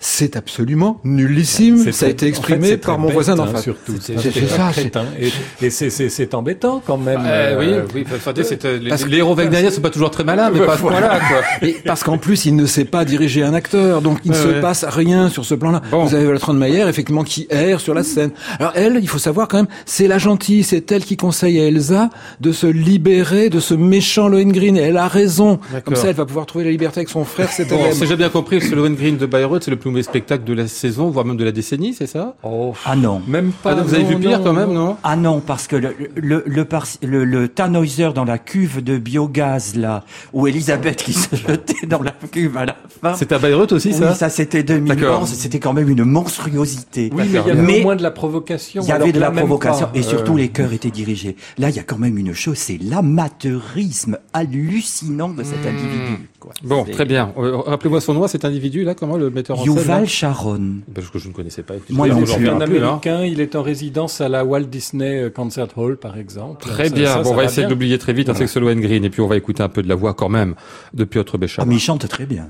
[0.04, 1.78] c'est absolument nullissime.
[1.78, 3.64] C'est Ça a été en exprimé fait, c'est par mon bête, voisin d'en hein, face.
[3.64, 4.72] Surtout, C'est c'est c'est ça.
[4.74, 5.06] c'est- crétin.
[5.20, 7.22] Et, et c'est- c'est c'est embêtant quand même.
[7.24, 9.92] Euh, oui, euh, oui, enfin, c'est, euh, les, parce que- les héros wagnériens sont pas
[9.92, 11.68] toujours très malins, mais pas à ce point-là, quoi.
[11.68, 14.42] Et parce qu'en plus, il ne sait pas diriger un acteur, donc il ne Ouais,
[14.42, 14.60] se ouais.
[14.62, 15.82] passe rien sur ce plan-là.
[15.92, 16.04] Bon.
[16.06, 18.32] Vous avez Bertrand de Mayer, effectivement, qui erre sur la scène.
[18.60, 21.66] Alors elle, il faut savoir quand même, c'est la gentille, c'est elle qui conseille à
[21.68, 24.76] Elsa de se libérer de ce méchant Lohengrin.
[24.78, 25.60] Et elle a raison.
[25.86, 28.16] Comme ça, elle va pouvoir trouver la liberté avec son frère, cet Bon, si j'ai
[28.16, 31.10] bien compris, que ce Lohengrin de Bayreuth, c'est le plus mauvais spectacle de la saison,
[31.10, 32.36] voire même de la décennie, c'est ça?
[32.44, 33.22] Oh, Ah non.
[33.28, 33.72] même pas.
[33.78, 35.96] Ah, vous avez non, vu pire non, quand même, non Ah non, parce que le,
[36.16, 41.14] le, le, par- le, le Tannhäuser dans la cuve de biogaz, là, où Elisabeth qui
[41.14, 43.14] se jetait dans la cuve à la fin.
[43.16, 44.14] C'est à Bayreuth aussi, oui, ça?
[44.16, 44.96] ça c'était D'accord.
[44.96, 47.10] 2011, c'était quand même une monstruosité.
[47.14, 48.82] Oui, mais il y avait Mais au moins de la provocation.
[48.84, 51.36] il y avait de la provocation et surtout Euh, les cœurs étaient dirigés.
[51.58, 56.30] Là, il y a quand même une chose, c'est l'amateurisme hallucinant de cet individu.
[56.40, 56.54] quoi.
[56.64, 57.32] Bon, très bien.
[57.38, 59.74] Euh, Rappelez-moi son nom, cet individu, là, comment le metteur en scène?
[59.88, 60.76] Là Sharon.
[60.94, 61.74] Parce que je ne connaissais pas.
[61.90, 62.62] Moi non C'est un plus, hein.
[62.62, 66.62] américain, il est en résidence à la Walt Disney Concert Hall, par exemple.
[66.62, 67.06] Très Ça- bien.
[67.08, 69.10] ça, bon, ça on va va essayer l'oublier très vite, ainsi que ce Lohengrin, et
[69.10, 70.56] puis on va écouter un peu de la voix quand même
[70.94, 71.66] de Piotr Ah, Béchard.
[71.66, 72.48] mais il chante très bien.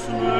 [0.00, 0.39] Christmas.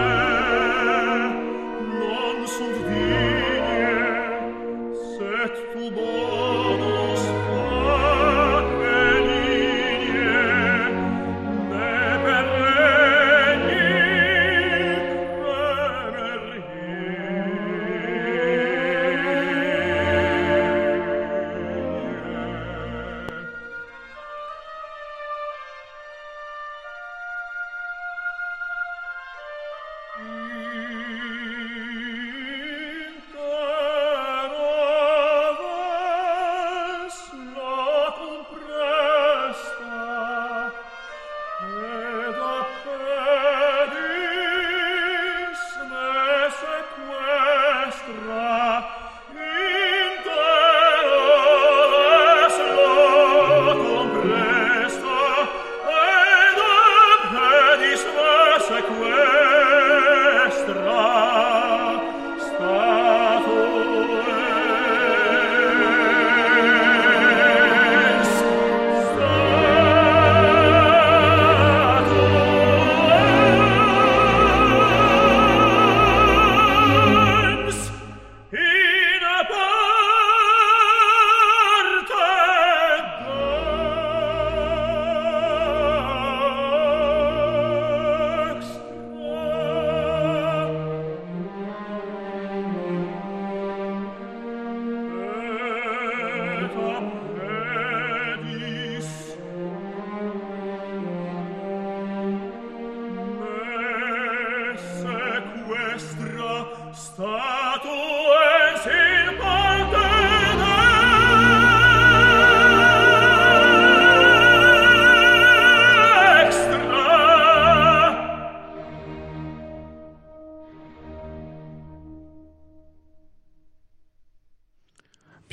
[106.95, 107.60] stai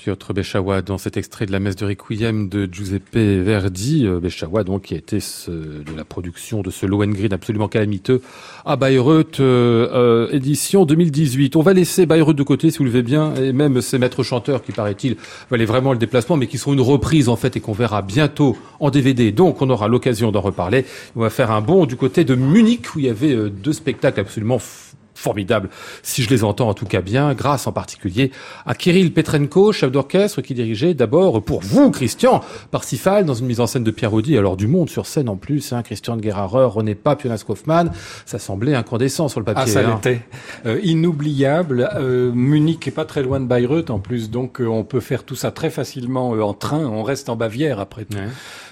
[0.08, 4.08] Piotr Béchawa dans cet extrait de la messe de Requiem de Giuseppe Verdi.
[4.08, 5.18] Euh, Béchawa, donc, qui a été
[5.50, 8.22] de la production de ce Lohengrin absolument calamiteux
[8.66, 11.58] à Bayreuth, euh, euh, édition 2018.
[11.58, 14.24] On va laisser Bayreuth de côté, si vous le voulez bien, et même ces maîtres
[14.24, 15.18] chanteurs qui, paraît-il,
[15.52, 18.56] valaient vraiment le déplacement, mais qui sont une reprise, en fait, et qu'on verra bientôt
[18.80, 19.34] en DVD.
[19.34, 20.86] Donc, on aura l'occasion d'en reparler.
[21.18, 24.22] On va faire un bond du côté de Munich, où il y avait deux spectacles
[24.22, 24.87] absolument f-
[25.18, 25.70] formidables,
[26.04, 28.32] si je les entends en tout cas bien, grâce en particulier
[28.66, 32.42] à Kirill Petrenko, chef d'orchestre, qui dirigeait d'abord pour vous, Christian,
[32.72, 35.36] Parsifal, dans une mise en scène de Pierre Audi, alors du monde sur scène en
[35.36, 37.92] plus, hein, Christian Gerharer, René Pape, Jonas Kaufmann,
[38.26, 39.64] ça semblait incandescent sur le papier.
[39.66, 39.96] Ah, ça hein.
[39.96, 40.22] l'était.
[40.66, 41.90] Euh, inoubliable.
[41.96, 45.24] Euh, Munich est pas très loin de Bayreuth en plus, donc euh, on peut faire
[45.24, 46.86] tout ça très facilement en train.
[46.86, 48.18] On reste en Bavière après tout.
[48.18, 48.28] Ouais.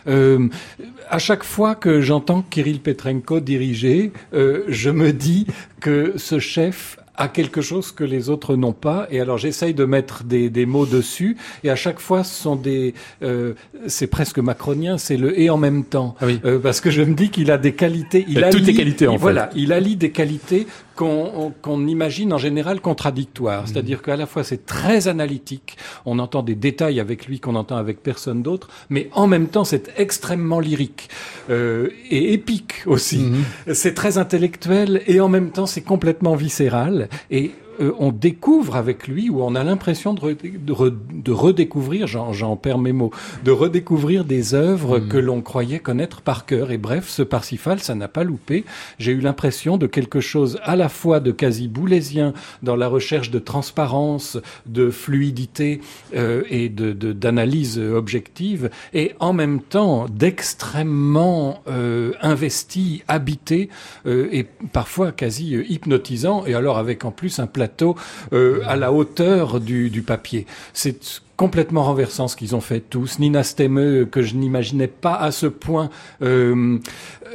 [0.07, 0.47] Euh,
[1.09, 5.47] à chaque fois que j'entends Kirill Petrenko diriger, euh, je me dis
[5.79, 9.85] que ce chef a quelque chose que les autres n'ont pas, et alors j'essaye de
[9.85, 12.93] mettre des, des mots dessus, et à chaque fois ce sont des,
[13.23, 13.53] euh,
[13.87, 16.39] c'est presque macronien, c'est le et en même temps, Ah oui.
[16.43, 18.73] Euh, parce que je me dis qu'il a des qualités, il Il a toutes les
[18.73, 19.19] qualités, en fait.
[19.19, 22.81] Voilà, il allie des qualités qu'on qu'on imagine en général Mhm.
[22.81, 23.67] contradictoires.
[23.67, 27.77] C'est-à-dire qu'à la fois c'est très analytique, on entend des détails avec lui qu'on entend
[27.77, 31.09] avec personne d'autre, mais en même temps c'est extrêmement lyrique
[31.49, 33.17] euh, et épique aussi.
[33.19, 33.43] Mhm.
[33.73, 39.07] C'est très intellectuel et en même temps c'est complètement viscéral et euh, on découvre avec
[39.07, 43.11] lui, ou on a l'impression de, re- de re- de redécouvrir, j'en perds mes mots,
[43.43, 45.07] de redécouvrir des œuvres Mhm.
[45.07, 46.71] que l'on croyait connaître par cœur.
[46.71, 48.65] Et bref, ce Parsifal, ça n'a pas loupé.
[48.99, 53.31] J'ai eu l'impression de quelque chose à la fois de quasi boulésien dans la recherche
[53.31, 55.81] de transparence, de fluidité
[56.15, 63.69] euh, et de- d'analyse objective, et en même temps d'extrêmement euh, investi, habité
[64.05, 66.45] et parfois quasi hypnotisant.
[66.45, 67.95] Et alors avec en plus un plateau
[68.33, 70.45] euh, à la hauteur du, du papier.
[70.73, 73.19] C'est complètement renversant ce qu'ils ont fait tous.
[73.19, 75.89] Nina Stemme, que je n'imaginais pas à ce point
[76.21, 76.77] euh,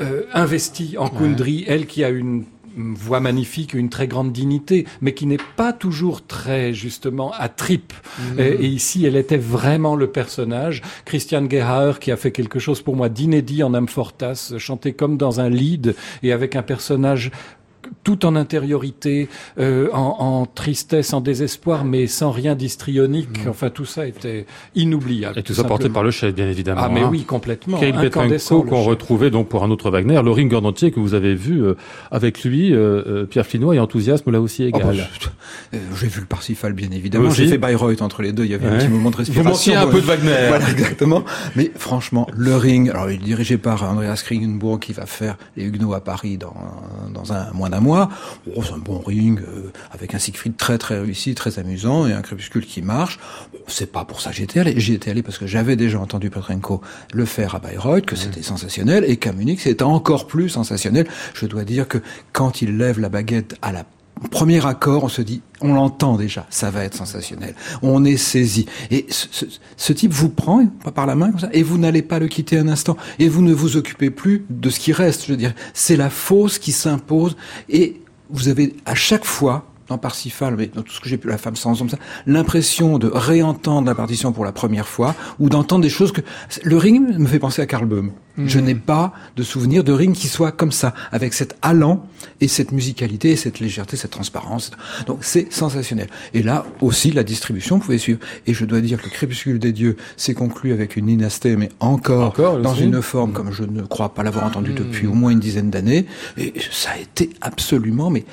[0.00, 2.44] euh, investie en Kundry, elle qui a une
[2.76, 7.92] voix magnifique, une très grande dignité, mais qui n'est pas toujours très justement à trip.
[8.38, 10.80] Et, et ici, elle était vraiment le personnage.
[11.04, 15.40] Christian Gerhaer, qui a fait quelque chose pour moi d'inédit en Amfortas, chanté comme dans
[15.40, 17.32] un lead et avec un personnage
[18.04, 19.28] tout en intériorité,
[19.58, 23.28] euh, en, en tristesse, en désespoir, mais sans rien d'histrionique.
[23.48, 25.38] Enfin, tout ça était inoubliable.
[25.38, 26.80] Et tout ça porté par le chef, bien évidemment.
[26.84, 27.08] Ah, mais hein.
[27.10, 27.78] oui, complètement.
[27.82, 31.34] Incandescent, Petrenko qu'on retrouvait donc pour un autre Wagner, le ring entier que vous avez
[31.34, 31.74] vu euh,
[32.10, 34.82] avec lui, euh, euh, Pierre Flinois et enthousiasme là aussi Oh, égal.
[34.82, 37.28] bah, je- euh, J'ai vu le Parsifal, bien évidemment.
[37.28, 38.44] Vous J'ai fait Bayreuth entre les deux.
[38.44, 38.78] Il y avait un Ouais.
[38.78, 39.50] petit moment de Vous respiration.
[39.50, 40.30] manquiez un peu de Wagner.
[40.48, 41.24] Voilà, exactement.
[41.56, 45.64] Mais franchement, le ring, alors il est dirigé par Andreas Kringenbourg qui va faire les
[45.64, 46.54] Huguenots à Paris dans,
[47.12, 48.10] dans un moins d'un mois.
[48.56, 52.12] Oh, c'est un bon ring euh, avec un Siegfried très très réussi, très amusant et
[52.12, 53.18] un crépuscule qui marche.
[53.52, 54.78] Bon, c'est pas pour ça que j'y étais allé.
[54.78, 56.80] J'y étais allé parce que j'avais déjà entendu Petrenko
[57.12, 61.06] le faire à Bayreuth, que c'était sensationnel et qu'à Munich c'était encore plus sensationnel.
[61.34, 61.98] Je dois dire que
[62.32, 63.84] quand il lève la baguette à la
[64.28, 67.54] premier accord, on se dit, on l'entend déjà, ça va être sensationnel.
[67.82, 68.66] On est saisi.
[68.90, 72.28] Et ce, type vous prend par la main comme ça, et vous n'allez pas le
[72.28, 72.96] quitter un instant.
[73.18, 75.26] Et vous ne vous occupez plus de ce qui reste.
[75.26, 77.36] Je veux dire, c'est la fausse qui s'impose.
[77.68, 81.28] Et vous avez à chaque fois dans Parsifal, mais dans tout ce que j'ai pu,
[81.28, 85.82] la femme sans ça, l'impression de réentendre la partition pour la première fois, ou d'entendre
[85.82, 86.20] des choses que,
[86.62, 88.12] le ring me fait penser à Karl Böhm.
[88.46, 92.06] Je n'ai pas de souvenir de ring qui soit comme ça, avec cet allant
[92.40, 94.70] et cette musicalité, et cette légèreté, cette transparence.
[95.06, 96.08] Donc c'est sensationnel.
[96.32, 98.20] Et là aussi, la distribution, vous pouvez suivre.
[98.46, 101.68] Et je dois dire que le crépuscule des dieux s'est conclu avec une inasté, mais
[101.80, 105.12] encore, Encore, dans aussi une forme comme je ne crois pas l'avoir entendu depuis au
[105.12, 106.06] moins une dizaine d'années.
[106.38, 108.24] Et ça a été absolument, mais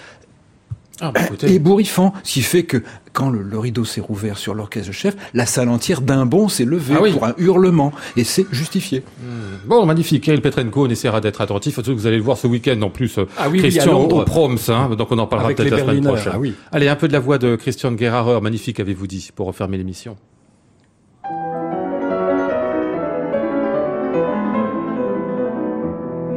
[1.00, 2.82] Ah, bah, ébouriffant, ce qui fait que
[3.14, 6.66] quand le, le rideau s'est rouvert sur l'orchestre chef, la salle entière d'un bond s'est
[6.66, 7.12] levée Ah oui.
[7.14, 9.04] pour un hurlement, et c'est justifié.
[9.68, 10.24] Bon, magnifique.
[10.24, 11.74] Kirill Petrenko, on essaiera d'être attentif.
[11.76, 13.20] Surtout que vous allez le voir ce week-end en plus.
[13.38, 16.32] Ah oui, Christian au Proms, hein, donc on en parlera peut-être la semaine prochaine.
[16.36, 16.54] ah oui.
[16.72, 20.16] Allez, un peu de la voix de Christian Gerharer, magnifique, avez-vous dit, pour refermer l'émission.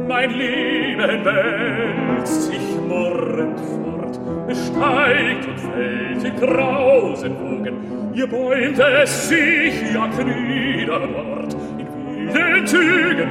[0.07, 3.55] Mein Leben wälzt sich murrend
[4.55, 11.87] steigt und fällt in grausen Wogen, ihr bäumt es sich, jagt nieder dort, in
[12.33, 13.29] wilden Zügen,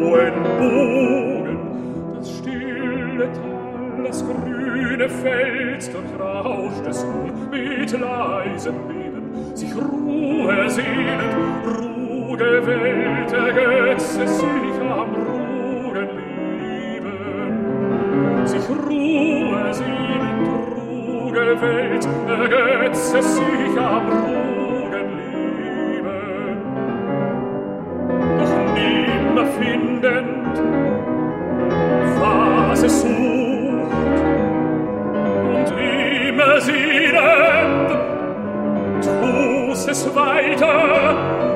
[0.00, 1.58] hohen Bogen.
[2.16, 11.34] Das stille Tal, das grüne Feld, durchrauscht es nun mit leisem Beben, sich Ruhe sehnend,
[11.66, 15.10] ruhige Welt ergötze sich am
[16.60, 18.46] Leben.
[18.46, 20.39] Sich Ruhe sehnend,
[21.30, 25.28] kluge Welt ergötze sich am Rugenliebe.
[28.38, 30.56] Doch nimmer findend,
[32.18, 33.10] was es sucht,
[35.54, 35.68] und
[36.28, 37.90] immer sinnend,
[39.02, 41.14] tu's es weiter,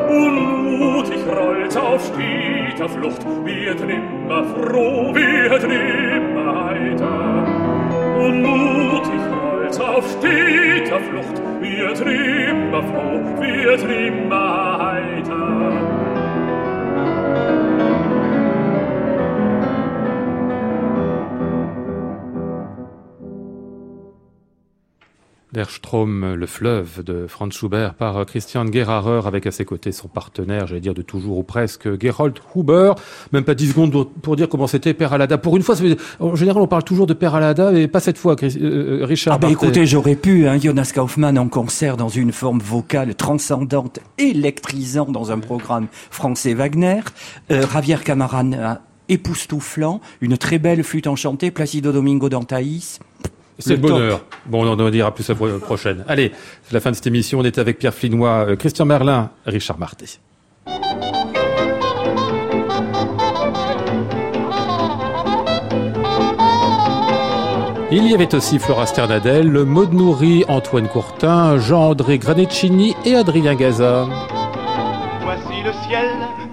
[0.09, 7.45] unmutig rollt auf steter Flucht, wird nimmer froh, wird nimmer heiter.
[8.19, 9.24] Unmutig
[9.75, 15.94] Herz auf steter Flucht, wird immer froh, wird immer heiter.
[25.55, 30.09] Der Strom, le fleuve de Franz Schubert par Christian Gerharer avec à ses côtés son
[30.09, 32.95] partenaire, j'allais dire de toujours ou presque, Gerold Huber.
[33.33, 35.39] Même pas 10 secondes pour- dire comment c'était Père Alada.
[35.39, 35.77] Pour une fois,
[36.19, 39.35] en général on parle toujours de Père Alada, mais pas cette fois, euh, euh, Richard.
[39.35, 39.53] Ah Barthé.
[39.55, 45.31] écoutez, j'aurais pu, hein, Jonas Kaufmann en concert dans une forme vocale transcendante, électrisant dans
[45.31, 47.01] un programme français Wagner,
[47.53, 52.99] euh, Javier Camarana époustouflant, une très belle flûte enchantée, Placido Domingo Dantaïs.
[53.59, 53.91] C'est le top.
[53.91, 54.21] bonheur.
[54.47, 56.05] Bon, on en dira plus la pro- prochaine.
[56.09, 56.33] Allez,
[56.65, 57.39] c'est la fin de cette émission.
[57.39, 60.07] On était avec Pierre Flinois, euh, Christian Merlin, Richard Marté.
[67.91, 74.07] Il y avait aussi Flora Sternadel, Maud Nourri, Antoine Courtin, Jean-André Granecchini et Adrien Gaza.
[75.23, 76.09] Voici le ciel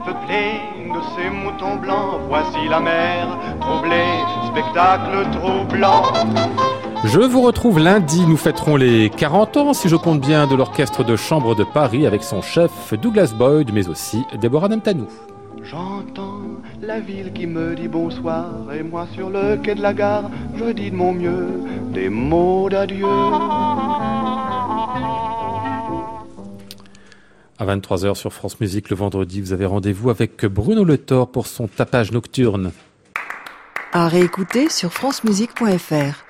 [0.06, 0.60] peuplé
[0.93, 2.20] de ces moutons blancs.
[2.30, 3.28] Voici la mer
[3.60, 4.20] troublée,
[4.52, 6.04] spectacle troublant.
[7.04, 11.04] Je vous retrouve lundi, nous fêterons les 40 ans, si je compte bien, de l'Orchestre
[11.04, 15.08] de Chambre de Paris avec son chef Douglas Boyd, mais aussi Déborah Namtanou.
[15.64, 16.41] J'entends
[16.80, 18.52] la ville qui me dit bonsoir.
[18.72, 21.47] Et moi sur le quai de la gare, je dis de mon mieux
[21.91, 23.08] des mots d'adieu.
[27.58, 31.47] À 23h sur France Musique le vendredi, vous avez rendez-vous avec Bruno Le Thor pour
[31.47, 32.72] son tapage nocturne.
[33.91, 36.26] À réécouter sur francemusique.fr.